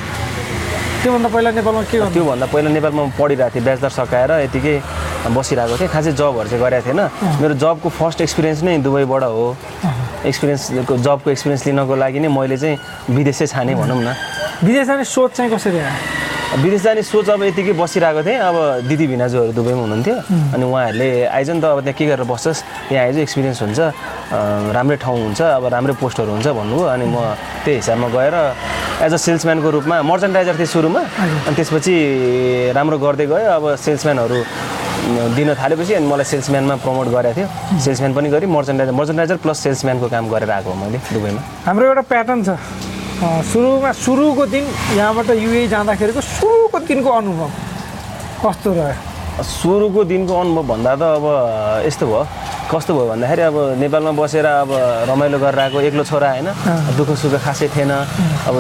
[1.03, 4.75] त्योभन्दा पहिला नेपालमा के त्योभन्दा पहिला नेपालमा म पढिरहेको थिएँ ब्याचलर सकाएर यतिकै
[5.35, 7.01] बसिरहेको थिएँ। खासै जबहरू चाहिँ गरेको थिएन।
[7.43, 9.45] मेरो जबको फर्स्ट एक्सपिरियन्स नै दुबईबाट हो।
[10.23, 12.77] एक्सपिरियन्सको जबको एक्सपिरियन्स लिनको लागि नै मैले चाहिँ
[13.19, 14.15] विदेशै छाने भनौँ न।
[14.63, 15.91] विदेश जाने सोच चाहिँ कसरी आयो?
[16.53, 20.15] विदेश जाने सोच अब यतिकै बसिरहेको थिएँ। अब दिदी भिनाजुहरू दुबईमा हुनुहुन्थ्यो।
[20.53, 22.93] अनि उहाँहरूले आइज नि त अब त्यहाँ के गरेर बस्छस्?
[22.93, 23.79] यहाँ आइज एक्सपिरियन्स हुन्छ।
[24.77, 27.17] राम्रै ठाउँ हुन्छ अब राम्रै पोस्टहरू हुन्छ भन्नुभयो अनि म
[27.65, 28.35] त्यही हिसाबमा गएर
[29.01, 31.01] एज अ सेल्सम्यानको रूपमा मर्चेन्डाइजर थिएँ सुरुमा।
[31.49, 31.93] अनि त्यसपछि
[32.77, 34.37] राम्रो गर्दै गयो। अब सेल्सम्यानहरू
[35.33, 37.47] दिन थालेपछि अनि मलाई सेल्सम्यानमा प्रमोट गरेको थियो।
[37.81, 42.03] सेल्सम्यान पनि गरेँ मर्चेन्डाइजर मर्चेन्डाइजर प्लस सेल्सम्यानको काम गरेर आएको हो मैले दुबईमा हाम्रो एउटा
[42.13, 42.49] प्याटर्न छ।
[43.23, 44.63] सुरुमा सुरुको दिन
[44.97, 47.49] यहाँबाट युए जाँदाखेरिको सुरुको दिनको अनुभव
[48.43, 51.25] कस्तो रह्यो सुरुको दिनको अनुभव भन्दा त अब
[51.87, 52.23] यस्तो भयो
[52.71, 54.69] कस्तो भयो भन्दाखेरि अब नेपालमा बसेर अब
[55.09, 56.49] रमाइलो गरेर आएको एक्लो छोरा होइन
[56.97, 58.55] दुःख सुख खासै थिएन। अब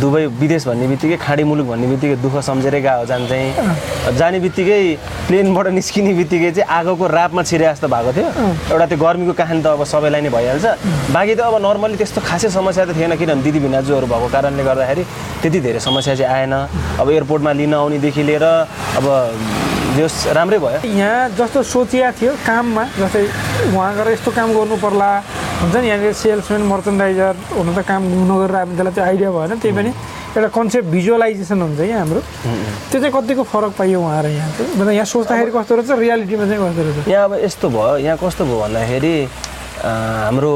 [0.00, 4.80] दुबई विदेश भन्ने बित्तिकै खाडी मुलुक भन्ने बित्तिकै दुःख सम्झेरै गएको जान चाहिँ। जाने बित्तिकै
[5.26, 8.28] प्लेनबाट निस्किने बित्तिकै चाहिँ आगोको रापमा छिरे जस्तो भएको थियो।
[8.70, 10.66] एउटा त्यो गर्मीको कहानी त अब सबैलाई नै भइहाल्छ।
[11.10, 15.02] बाँकी त अब नर्मली त्यस्तो खासै समस्या त थिएन किनभने दिदी भिनाजुहरू भएको कारणले गर्दाखेरि
[15.42, 16.54] त्यति धेरै समस्या चाहिँ आएन।
[17.00, 18.46] अब एयरपोर्टमा लिन आउनेदेखि लिएर
[19.00, 19.04] अब
[19.96, 23.24] जो राम्रै भयो। यहाँ जस्तो सोचिया थियो काममा जस्तै
[23.72, 25.08] उहाँ गएर यस्तो काम गर्नु पर्ला।
[25.56, 29.72] हुन्छ नि यहाँनिर सेल्सम्यान मर्चेन्डाइजर हुनु त काम नगरेर हामी त्यसलाई त्यो आइडिया भएन। त्यही
[29.72, 29.90] पनि
[30.36, 32.20] एउटा कन्सेप्ट भिजुअलाइजेसन हुन्छ यहाँ हाम्रो।
[32.92, 36.44] त्यो चाहिँ कतिको फरक पाइयो उहाँ र यहाँ चाहिँ मतलब यहाँ सोच्दाखेरि कस्तो रहेछ रियालिटीमा
[36.44, 37.08] चाहिँ कस्तो रहेछ?
[37.08, 39.16] यहाँ अब यस्तो भयो यहाँ कस्तो भयो भन्दाखेरि
[39.80, 40.54] हाम्रो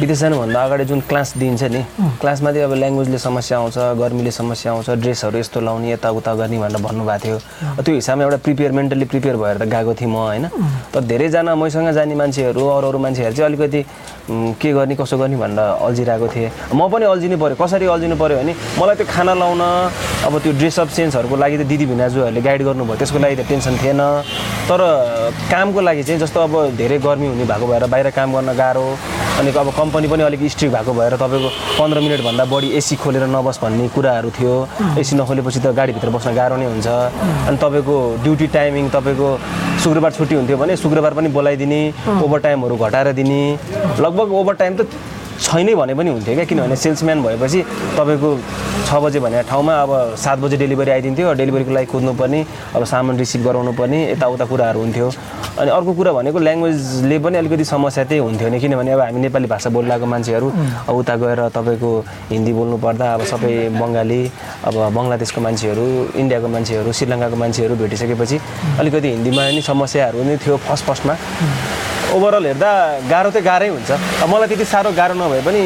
[0.00, 1.82] विदेश जानुभन्दा अगाडि जुन क्लास दिन्छ नि
[2.20, 6.80] क्लासमा चाहिँ अब ल्याङ्ग्वेजले समस्या आउँछ गर्मीले समस्या आउँछ ड्रेसहरू यस्तो लाउने यताउता गर्ने भनेर
[6.80, 7.36] भन्नुभएको थियो।
[7.84, 10.44] त्यो हिसाबमा एउटा प्रिपेयर मेन्टली प्रिपेयर भएर त गएको थिएँ म होइन।
[10.88, 13.80] तर धेरैजना मैसँग जाने मान्छेहरू अरू अरू मान्छेहरू चाहिँ अलिकति
[14.56, 18.52] के गर्ने कसो गर्ने भनेर अल्झिरहेको थिएँ। म पनि अल्झिनु पऱ्यो कसरी अल्झिनु पऱ्यो भने
[18.80, 23.18] मलाई त्यो खाना लाउन अब त्यो ड्रेसअप सेन्सहरूको लागि त दिदी भिनाजुहरूले गाइड गर्नुभयो। त्यसको
[23.20, 24.00] लागि त टेन्सन थिएन।
[24.64, 24.80] तर
[25.52, 28.88] कामको लागि चाहिँ जस्तो अब धेरै गर्मी हुने भएको भएर बाहिर काम गर्न गाह्रो।
[29.38, 33.58] अनि अब कम्पनी पनि अलिक स्ट्रिक्ट भएको भएर तपाईँको पन्ध्र मिनटभन्दा बढी एसी खोलेर नबस
[33.62, 34.54] भन्ने कुराहरू थियो।
[35.00, 36.88] एसी नखोलेपछि त गाडीभित्र बस्न गाह्रो नै हुन्छ।
[37.48, 39.28] अनि तपाईँको ड्युटी टाइमिङ तपाईँको
[39.82, 41.80] शुक्रबार छुट्टी हुन्थ्यो भने शुक्रबार पनि बोलाइदिने
[42.24, 43.40] ओभर टाइमहरू घटाएर दिने।
[44.04, 44.88] लगभग ओभर टाइम त
[45.40, 47.60] छैनै भने पनि हुन्थ्यो क्या किनभने सेल्सम्यान भएपछि
[47.96, 48.30] तपाईँको
[48.88, 52.40] छ बजे भने ठाउँमा अब सात बजे डेलिभरी आइदिन्थ्यो डेलिभरीको लागि कुद्नुपर्ने
[52.76, 55.08] अब सामान रिसिभ गराउनु पर्ने यताउता कुराहरू हुन्थ्यो।
[55.60, 59.46] अनि अर्को कुरा भनेको ल्याङ्ग्वेजले पनि अलिकति समस्या त्यही हुन्थ्यो नि किनभने अब हामी नेपाली
[59.48, 60.48] भाषा बोलिरहेको मान्छेहरू
[60.88, 61.90] अब उता गएर तपाईँको
[62.30, 64.20] हिन्दी बोल्नु पर्दा अब सबै बङ्गाली
[64.68, 65.86] अब बङ्गलादेशको मान्छेहरू
[66.20, 68.36] इन्डियाको मान्छेहरू श्रीलङ्काको मान्छेहरू भेटिसकेपछि
[68.80, 71.14] अलिकति हिन्दीमा नि समस्याहरू नै थियो फर्स्ट फर्स्टमा।
[72.16, 72.70] ओभरअल हेर्दा
[73.10, 73.90] गाह्रो चाहिँ गाह्रै हुन्छ।
[74.30, 75.60] मलाई त्यति साह्रो गाह्रो नभए पनि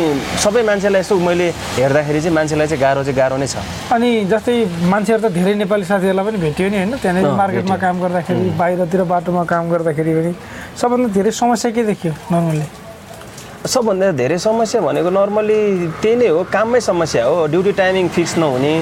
[0.45, 1.47] सबै मान्छेलाई यसो मैले
[1.81, 3.57] हेर्दाखेरि चाहिँ मान्छेलाई चाहिँ गाह्रो चाहिँ गाह्रो नै छ।
[3.93, 4.55] अनि जस्तै
[4.93, 6.93] मान्छेहरू त धेरै नेपाली साथीहरूलाई पनि भेट्यो नि होइन?
[7.03, 10.33] त्यहाँनिर मार्केटमा काम गर्दाखेरि बाहिरतिर बाटोमा काम गर्दाखेरि पनि
[10.81, 12.84] सबभन्दा धेरै समस्या के देखियो नर्मली?
[13.65, 18.73] सबभन्दा धेरै समस्या भनेको नर्मली त्यही नै हो काममै समस्या हो। ड्युटी टाइमिङ फिक्स नहुने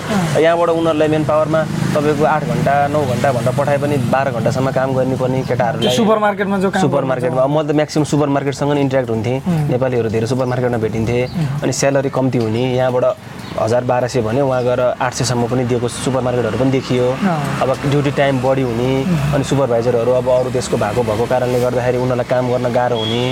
[0.42, 1.60] यहाँबाट उनीहरूलाई मेन पावरमा
[1.94, 6.58] तपाईँको आठ घन्टा नौ घन्टा भनेर पठाए पनि बाह्र घन्टासम्म काम गर्नुपर्ने केटाहरूलाई सुपर मार्केटमा
[6.58, 9.38] जो सुपर मार्केटमा म त म्याक्सिमम् सुपर मार्केटसँग नै इन्ट्रेक्ट हुन्थेँ।
[9.70, 11.18] नेपालीहरू धेरै सुपर मार्केटमा भेटिन्थे
[11.62, 13.04] अनि स्यालेरी कम्ती हुने यहाँबाट
[13.62, 17.06] हजार बाह्र सय भने उहाँ गएर आठ सयसम्म पनि दिएको सुपर मार्केटहरू पनि देखियो।
[17.62, 18.90] अब ड्युटी टाइम बढी हुने
[19.34, 23.22] अनि सुपरभाइजरहरू अब अरू देशको भएको भएको कारणले गर्दाखेरि उनीहरूलाई काम गर्न गाह्रो हुने।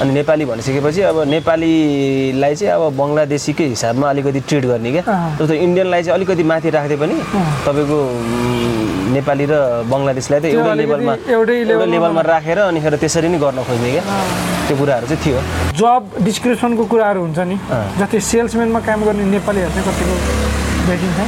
[0.00, 5.04] अनि नेपाली भनिसकेपछि अब नेपालीलाई चाहिँ अब बङ्गलादेशीकै हिसाबमा अलिकति ट्रिट गर्ने क्या।
[5.40, 7.16] जस्तो इन्डियनलाई चाहिँ अलिकति माथि राख्दै पनि
[7.66, 7.98] तपाईँको
[9.16, 9.54] नेपाली र
[9.88, 14.04] बङ्गलादेशलाई त एउटै लेभलमा एउटै लेभलमा राखेर अनिखेर त्यसरी नै गर्न खोज्ने क्या।
[14.66, 15.38] त्यो कुराहरू चाहिँ थियो।
[15.78, 17.56] जब डिस्क्रिप्सनको कुराहरू हुन्छ नि
[17.98, 20.14] जति सेल्सम्यानमा काम गर्ने नेपालीहरू चाहिँ कतिको
[20.88, 21.20] भेटिन्छ?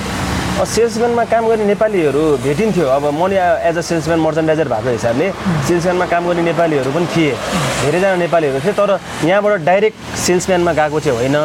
[0.59, 3.37] सेल्सम्यानमा काम गर्ने नेपालीहरू भेटिन्थ्यो। अब म नि
[3.69, 5.27] एज अ सेल्सम्यान मर्चन्डाइजर भएको हिसाबले
[5.69, 7.33] सेल्सम्यानमा काम गर्ने नेपालीहरू पनि थिए।
[7.83, 11.37] धेरैजना नेपालीहरू थिए तर यहाँबाट डाइरेक्ट सेल्सम्यानमा गएको चाहिँ होइन।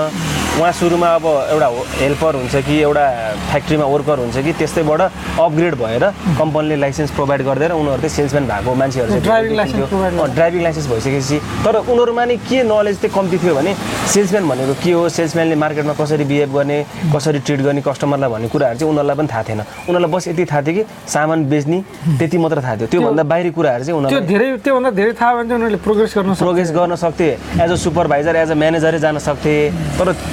[0.53, 3.05] उहाँ सुरुमा अब एउटा हेल्पर हुन्छ कि एउटा
[3.49, 6.03] फ्याक्ट्रीमा वर्कर हुन्छ कि त्यस्तैबाट अपग्रेड भएर
[6.37, 9.23] कम्पनीले लाइसेन्स प्रोभाइड गरिदिएर उनीहरू चाहिँ सेल्सम्यान भएको मान्छेहरू चाहिँ
[10.35, 13.73] ड्राइभिङ। लाइसेन्स भइसकेपछि। तर उनीहरूमा नि के नलेज चाहिँ कम्ती थियो भने
[14.13, 15.09] सेल्सम्यान भनेको के हो?
[15.09, 16.77] सेल्सम्यानले मार्केटमा कसरी बिहेभ गर्ने
[17.15, 20.61] कसरी ट्रिट गर्ने कस्टमरलाई भन्ने कुराहरू चाहिँ उनीहरूलाई पनि थाहा थिएन। उनीहरूलाई बस यति थाहा
[20.61, 21.81] थियो कि सामान बेच्ने
[22.21, 25.43] त्यति मात्र थाहा थियो। त्योभन्दा बाहिरी कुराहरू चाहिँ त्यो उनीहरूले धेरै त्योभन्दा धेरै थाहा भयो
[25.43, 29.55] भने उनीहरूले प्रोग्रेस गर्न प्रोग्रेस गर्न सक्थे। As a supervisor as a म्यानेजरै जान सक्थे।
[29.97, 30.13] तर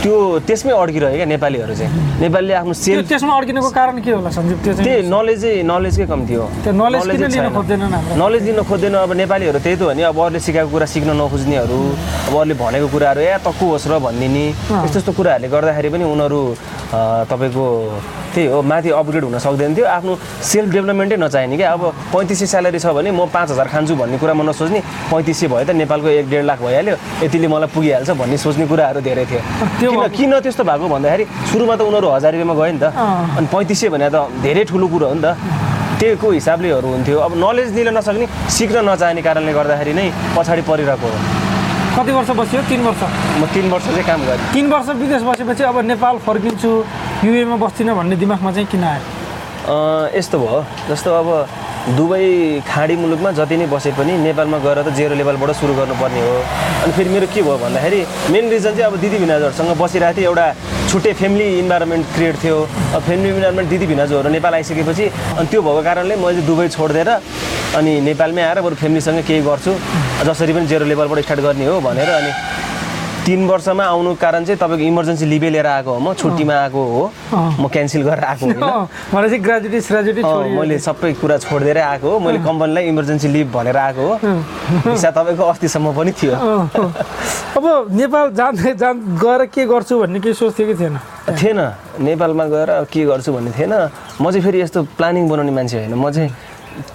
[0.00, 0.16] त्यो
[0.48, 1.92] त्यसमै अड्किरह्यो क्या नेपालीहरू चाहिँ।
[2.24, 4.56] नेपालीले आफ्नो त्यो सेल त्यसमा अड्किनुको कारण के होला सञ्जीव?
[4.64, 9.92] त्यो चाहिँ त्यही नलेजै नलेजकै कम्ती हो नलेज लिन खोज्दैन। अब नेपालीहरू त्यही त हो
[9.92, 11.80] नि। अब अरूले सिकाएको कुरा सिक्न नखोज्नेहरू
[12.28, 14.44] अब अरूले भनेको कुराहरू ए तक्कु होस् र भनिदिने
[14.88, 16.40] यस्तो यस्तो कुराहरूले गर्दाखेरि पनि उनीहरू
[17.28, 17.64] तपाईँको
[18.30, 20.12] त्यही हो माथि अपग्रेड हुन सक्दैन थियो। आफ्नो
[20.50, 21.82] सेल्फ डेभलपमेन्टै नचाहिने क्या। अब
[22.14, 24.80] पैँतिस सय स्यालेरी छ भने म पाँच हजार खान्छु भन्ने कुरा म नसोच्ने।
[25.10, 26.94] पैँतिस सय भयो त नेपालको एक डेढ लाख भइहाल्यो।
[27.26, 29.40] यतिले मलाई पुगिहाल्छ भन्ने सोच्ने कुराहरू धेरै थियो।
[29.82, 32.86] त्यो किन किन त्यस्तो भएको भन्दाखेरि सुरुमा त उनीहरू हजार रुपियाँमा गयो नि त।
[33.38, 35.36] अनि पैँतिस सय भने त धेरै ठुलो कुरो हो नि त।
[36.00, 38.26] त्यहीको हिसाबलेहरू हुन्थ्यो। अब नलेज दिन नसक्ने
[38.56, 41.18] सिक्न नचाहने कारणले गर्दाखेरि नै पछाडि परिरहेको हो।
[41.90, 42.60] कति वर्ष बस्यो?
[42.70, 43.02] तिन वर्ष।
[43.36, 46.70] म तिन वर्ष चाहिँ काम गरेँ। तिन वर्ष विदेश बसेपछि अब नेपाल फर्किन्छु
[47.26, 49.02] युएमा बस्दिनँ भन्ने दिमागमा चाहिँ किन आयो?
[50.16, 51.28] यस्तो भयो। जस्तो अब
[51.80, 56.34] दुबई खाडी मुलुकमा जति नै बसे पनि नेपालमा गएर त जेरो लेभलबाट सुरु गर्नुपर्ने हो।
[56.84, 58.00] अनि फेरि मेरो के भयो भन्दाखेरि
[58.32, 60.46] मेन रिजन चाहिँ अब दिदी भिनाजुहरूसँग बसिरहेको थिएँ एउटा
[60.90, 62.58] छुट्टै फ्यामिली इन्भाइरोमेन्ट क्रिएट थियो।
[62.94, 65.04] अब फ्यामिली इन्भाइरोमेन्ट दिदी भिनाजुहरू नेपाल आइसकेपछि
[65.40, 67.10] अनि त्यो भएको कारणले मैले दुबई छोडिदिएर
[67.80, 69.72] अनि नेपालमै आएर बरु फ्यामिलीसँग केही गर्छु
[70.28, 72.30] जसरी पनि जेरो लेभलबाट स्टार्ट गर्ने हो भनेर अनि
[73.20, 77.02] तिन वर्षमा आउनु कारण चाहिँ तपाईँको इमर्जेन्सी लिभै लिएर आएको हो। म छुट्टीमा आएको हो।
[77.60, 78.64] म क्यान्सल गरेर आएको होइन?
[80.58, 84.14] मैले सबै कुरा छोडिदिएरै आएको हो। मैले कम्पनीलाई इमर्जेन्सी लिभ भनेर आएको हो।
[84.88, 86.32] भिसा तपाईँको अस्तिसम्म पनि थियो।
[87.56, 90.96] अब नेपाल जाँदै जान गएर के गर्छु भन्ने केही सोच थियो कि थिएन?
[91.36, 91.60] थिएन।
[92.00, 93.72] नेपालमा गएर के गर्छु भन्ने थिएन।
[94.20, 96.30] म चाहिँ फेरि यस्तो प्लानिङ बनाउने मान्छे होइन। म चाहिँ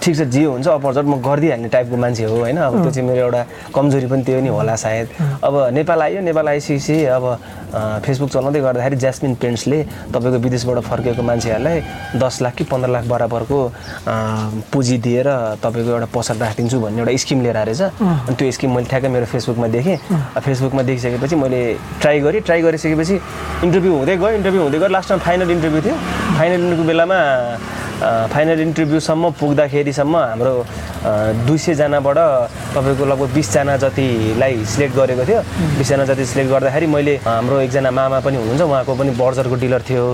[0.02, 2.56] ठिक छ जे हुन्छ अपर्चट म गरिदिइहाल्ने टाइपको मान्छे हो होइन?
[2.56, 3.42] अब त्यो चाहिँ मेरो एउटा
[3.74, 5.06] कमजोरी पनि त्यो नि होला सायद।
[5.44, 7.24] अब नेपाल आयो नेपाल आइसकेपछि अब
[7.76, 9.78] फेसबुक चलाउँदै गर्दाखेरि ज्यास्मिन पेन्ट्सले
[10.14, 11.80] तपाईँको विदेशबाट फर्केको मान्छेहरूलाई
[12.16, 13.58] दस लाख कि पन्ध्र लाख बराबरको
[14.72, 15.28] पुँजी दिएर
[15.60, 19.26] तपाईँको एउटा पसल राखिदिन्छु भन्ने एउटा स्किम लिएर आएछ अनि त्यो स्किम मैले ठ्याक्कै मेरो
[19.26, 19.96] फेसबुकमा देखेँ।
[20.40, 21.60] फेसबुकमा देखिसकेपछि मैले
[22.00, 23.14] ट्राई गरेँ। ट्राई गरिसकेपछि
[23.66, 25.96] इन्टरभ्यू हुँदै गयो। इन्टरभ्यू हुँदै गयो। लास्टमा फाइनल इन्टरभ्यू थियो।
[26.38, 27.18] फाइनल इन्टरभ्यू बेलामा
[27.96, 30.54] फाइनल इन्टरभ्यूसम्म पुग्दाखेरिसम्म हाम्रो
[31.48, 32.18] दुई सयजनाबाट
[32.76, 35.40] तपाईँको लगभग बिसजना जतिलाई सिलेक्ट गरेको थियो
[35.78, 40.04] बिसजना जति सिलेक्ट गर्दाखेरि मैले हाम्रो एकजना मामा पनि हुनुहुन्छ उहाँको पनि बर्जरको डिलर थियो।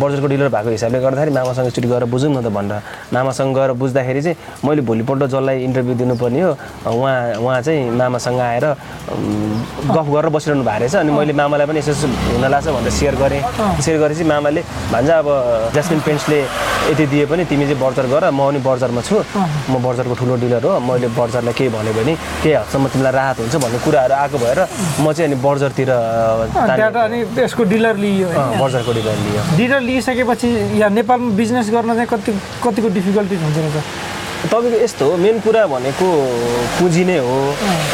[0.00, 2.80] बर्जरको डिलर भएको हिसाबले गर्दाखेरि मामासँग एकचोटि गएर बुझौँ न त भनेर।
[3.12, 6.52] मामासँग गएर बुझ्दाखेरि चाहिँ मैले भोलिपल्ट जसलाई इन्टरभ्यू दिनुपर्ने हो
[6.88, 8.64] उहाँ उहाँ चाहिँ मामासँग आएर
[9.92, 13.14] गफ गरेर बसिरहनु भएको रहेछ अनि मैले मामालाई पनि यसो यसो हुन लाग्छ भनेर सेयर
[13.20, 13.42] गरेँ।
[13.84, 14.60] सेयर गरेपछि मामाले
[14.92, 15.28] भन्छ अब
[15.76, 16.40] ज्यास्मिन पेन्ट्सले
[16.90, 19.16] यति दिए पनि तिमी चाहिँ बर्जर गर म पनि बर्जरमा छु।
[19.70, 23.54] म बर्जरको ठुलो डिलर हो मैले बर्जरलाई केही भन्यो भने केही हदसम्म तिमीलाई राहत हुन्छ
[23.64, 24.60] भन्ने कुराहरू आएको भएर
[25.02, 28.28] म चाहिँ अनि बर्जरतिर अनि त्यसको डिलर लियो
[28.62, 30.48] बर्जरको डिलर लियो डिलर लिइसकेपछि
[30.80, 32.32] यहाँ नेपालमा बिजनेस गर्न चाहिँ कति
[32.64, 33.58] कतिको डिफिकल्टिज हुन्छ
[34.44, 36.06] तपाईँको यस्तो हो मेन कुरा भनेको
[36.78, 37.36] पुँजी नै हो।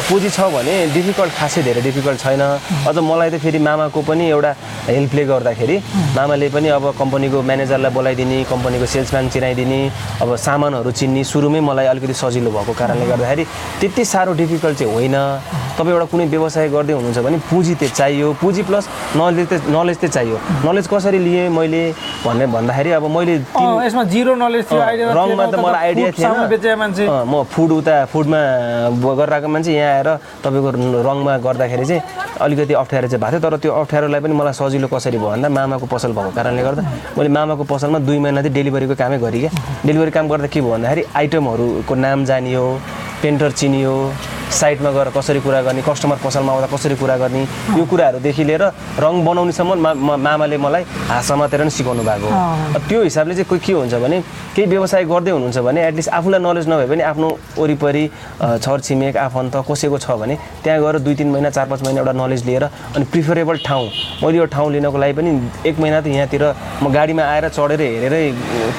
[0.08, 2.42] पुँजी छ भने डिफिकल्ट खासै धेरै डिफिकल्ट छैन।
[2.88, 4.50] अझ मलाई त फेरि मामाको पनि एउटा
[4.90, 5.76] हेल्पले गर्दाखेरि
[6.18, 9.80] मामाले पनि अब कम्पनीको म्यानेजरलाई बोलाइदिने कम्पनीको सेल्सम्यान चिनाइदिने
[10.22, 13.44] अब सामानहरू चिन्ने सुरुमै मलाई अलिकति सजिलो भएको कारणले गर्दाखेरि
[13.80, 15.16] त्यति साह्रो डिफिकल्ट चाहिँ होइन।
[15.78, 18.84] तपाईँ एउटा कुनै व्यवसाय गर्दै हुनुहुन्छ भने पुँजी चाहिँ चाहियो। पुँजी प्लस
[19.16, 20.36] नलेज चाहिँ नलेज चाहिँ चाहियो।
[20.68, 21.82] नलेज कसरी लिएँ मैले
[22.26, 23.34] भन्ने भन्दाखेरि अब मैले
[23.86, 24.80] यसमा जिरो नलेज थियो
[25.16, 28.40] रङमा त मलाई आइडिया थिएन। बेचे मान्छे। म फुड उता फुडमा
[29.02, 30.08] गरेर आएको मान्छे यहाँ आएर
[30.44, 30.70] तपाईँको
[31.06, 32.02] रङमा गर्दाखेरि चाहिँ
[32.40, 35.86] अलिकति अप्ठ्यारो चाहिँ भएको थियो। तर त्यो अप्ठ्यारोलाई पनि मलाई सजिलो कसरी भयो भन्दा मामाको
[35.86, 36.82] पसल भएको कारणले गर्दा
[37.16, 39.50] मैले मामाको पसलमा दुई महिना चाहिँ डेलिभरीको कामै गरेँ क्या।
[39.86, 42.64] डेलिभरी काम गर्दा के भयो भन्दाखेरि आइटमहरूको नाम जानियो
[43.22, 43.94] पेन्टर चिनियो
[44.60, 47.42] साइटमा गएर कसरी कुरा गर्ने कस्टमर पसलमा आउँदा कसरी कुरा गर्ने
[47.78, 48.62] यो कुराहरूदेखि लिएर
[49.04, 53.60] रङ बनाउनेसम्म मा- मामाले मलाई हात समातेर नै सिकाउनु भएको हो। त्यो हिसाबले चाहिँ कोही
[53.66, 54.18] के हुन्छ भने
[54.56, 57.28] केही व्यवसाय गर्दै हुनुहुन्छ भने एटलिस्ट आफूलाई नलेज नभए पनि आफ्नो
[57.58, 58.04] वरिपरि
[58.64, 62.44] छरछिमेक आफन्त कसैको छ भने त्यहाँ गएर दुई तिन महिना चार पाँच महिना एउटा नलेज
[62.46, 62.64] लिएर
[62.96, 63.86] अनि प्रिफरेबल ठाउँ
[64.22, 65.30] मैले यो ठाउँ लिनको लागि पनि
[65.68, 66.42] एक महिना त यहाँतिर
[66.82, 68.22] म गाडीमा आएर चढेर हेरेरै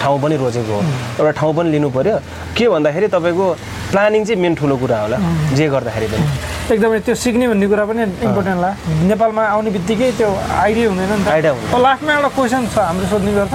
[0.02, 0.82] ठाउँ पनि रोजेको हो।
[1.20, 2.18] एउटा ठाउँ पनि लिनु पऱ्यो
[2.58, 3.46] के भन्दाखेरि तपाईँको
[3.92, 5.18] प्लानिङ चाहिँ मेन ठुलो कुरा होला।
[5.58, 6.26] जे गर्दाखेरि पनि।
[6.74, 8.70] एकदमै त्यो सिक्ने भन्ने कुरा पनि इम्पोर्टेन्ट ला।
[9.12, 10.30] नेपालमा आउने बित्तिकै त्यो
[10.64, 13.54] आइडिया हुँदैन नि त। आइडिया। अब लास्टमा एउटा क्वेसन छ हाम्रो सोध्ने गर्छ।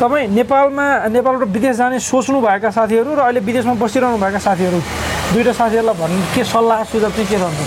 [0.00, 4.78] तपाईँ नेपालमा नेपालबाट विदेश जाने सोच्नु भएका साथीहरू र अहिले विदेशमा बसिरहनु भएका साथीहरू
[5.32, 7.60] दुइटा साथीहरूलाई भन्नु के सल्लाह सुझाव चाहिँ के रहन्छ?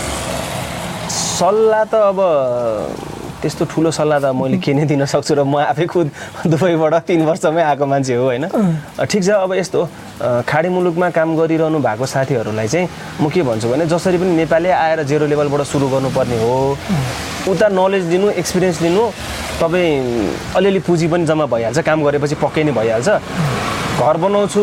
[1.39, 2.19] सल्लाह त अब
[3.41, 6.07] त्यस्तो ठुलो सल्लाह त मैले के नै दिन सक्छु र म आफै खुद
[6.51, 8.45] दुबईबाट तिन वर्षमै आएको मान्छे हो होइन?
[9.07, 9.79] ठिक छ अब यस्तो
[10.17, 12.87] खाडी मुलुकमा काम गरिरहनु भएको साथीहरूलाई चाहिँ
[13.21, 16.77] म के भन्छु भने जसरी पनि नेपाली आएर जेरो लेभलबाट सुरु गर्नुपर्ने हो।
[17.51, 19.03] उता नलेज लिनु एक्सपिरियन्स लिनु
[19.61, 23.09] तपाईँ अलिअलि पुँजी पनि जम्मा भइहाल्छ काम गरेपछि पक्कै नै भइहाल्छ।
[23.97, 24.61] घर बनाउँछु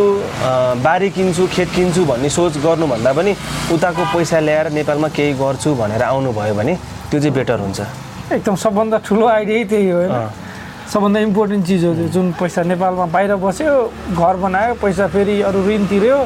[0.82, 3.32] बारी किन्छु खेत किन्छु भन्ने सोच गर्नुभन्दा पनि
[3.74, 6.74] उताको पैसा ल्याएर नेपालमा केही गर्छु भनेर आउनुभयो भने
[7.10, 7.80] त्यो चाहिँ बेटर हुन्छ।
[8.30, 10.02] एकदम सबभन्दा ठुलो आइडियै त्यही हो।
[10.92, 13.72] सबभन्दा इम्पोर्टेन्ट चिज हो त्यो जुन पैसा नेपालमा बाहिर बस्यो
[14.14, 16.18] घर बनायो पैसा फेरि अरू ऋण तिर्यो।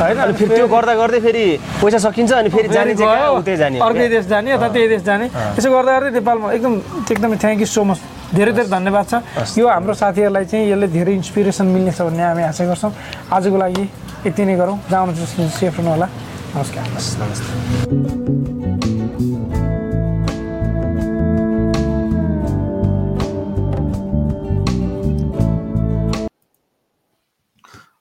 [0.00, 0.16] होइन?
[0.20, 1.44] अनि फेरि त्यो गर्दा गर्दै फेरि
[1.82, 4.08] पैसा सकिन्छ अनि फेरि जाने जाने। अर्कै?
[4.08, 5.26] देश जाने यता त्यही देश जाने।
[5.58, 6.74] यसो गर्दा गर्दै नेपालमा एकदम
[7.10, 7.98] एकदमै थ्याङ्क यू सो मच
[8.34, 9.14] धेरै धेरै धन्यवाद छ।
[9.58, 12.92] यो हाम्रो साथीहरूलाई चाहिँ यसले धेरै इन्सपिरेसन मिल्नेछ भन्ने हामी आशा गर्छौँ।
[13.32, 13.84] आजको लागि
[14.26, 16.06] यति नै गरौँ। जानु सेफ रहनु होला।
[16.54, 18.55] नमस्कार। नमस्ते।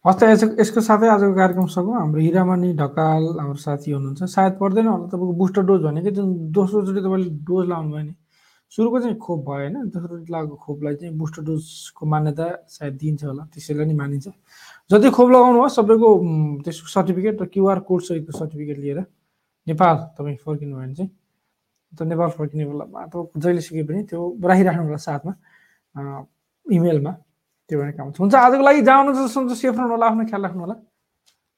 [0.05, 4.53] हस् त यस- यसको साथै आजको कार्यक्रम सकौँ हाम्रो हिरामणि ढकाल हाम्रो साथी हुनुहुन्छ। सायद
[4.61, 8.13] पर्दैन होला तपाईँको बुस्टर डोज भनेको जुन दोस्रोचोटि तपाईँले डोज लाउनु भयो नि।
[8.69, 12.45] सुरुको चाहिँ खोप भयो होइन दोस्रोचोटि लगाएको खोपलाई चाहिँ बुस्टर डोजको मान्यता
[12.75, 14.27] सायद दिन्छ होला त्यसैलाई नि मानिन्छ।
[14.93, 16.09] जति खोप लगाउनु हो सबैको
[16.65, 18.99] त्यसको सर्टिफिकेट र क्युआर कोड सहितको सर्टिफिकेट लिएर
[19.67, 21.09] नेपाल तपाईँ फर्किनु भयो भने चाहिँ
[21.97, 23.09] त नेपाल फर्किने बेलामा
[23.41, 25.33] जहिले सिके पनि त्यो राखिराख्नु होला साथमा
[26.65, 27.11] इमेलमा।
[27.69, 30.75] त्यो भने काम हुन्छ। आजको लागि जानु जस्तो सेफ रहनु होला आफ्नो ख्याल राख्नु होला।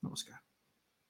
[0.03, 0.36] नमस्कार।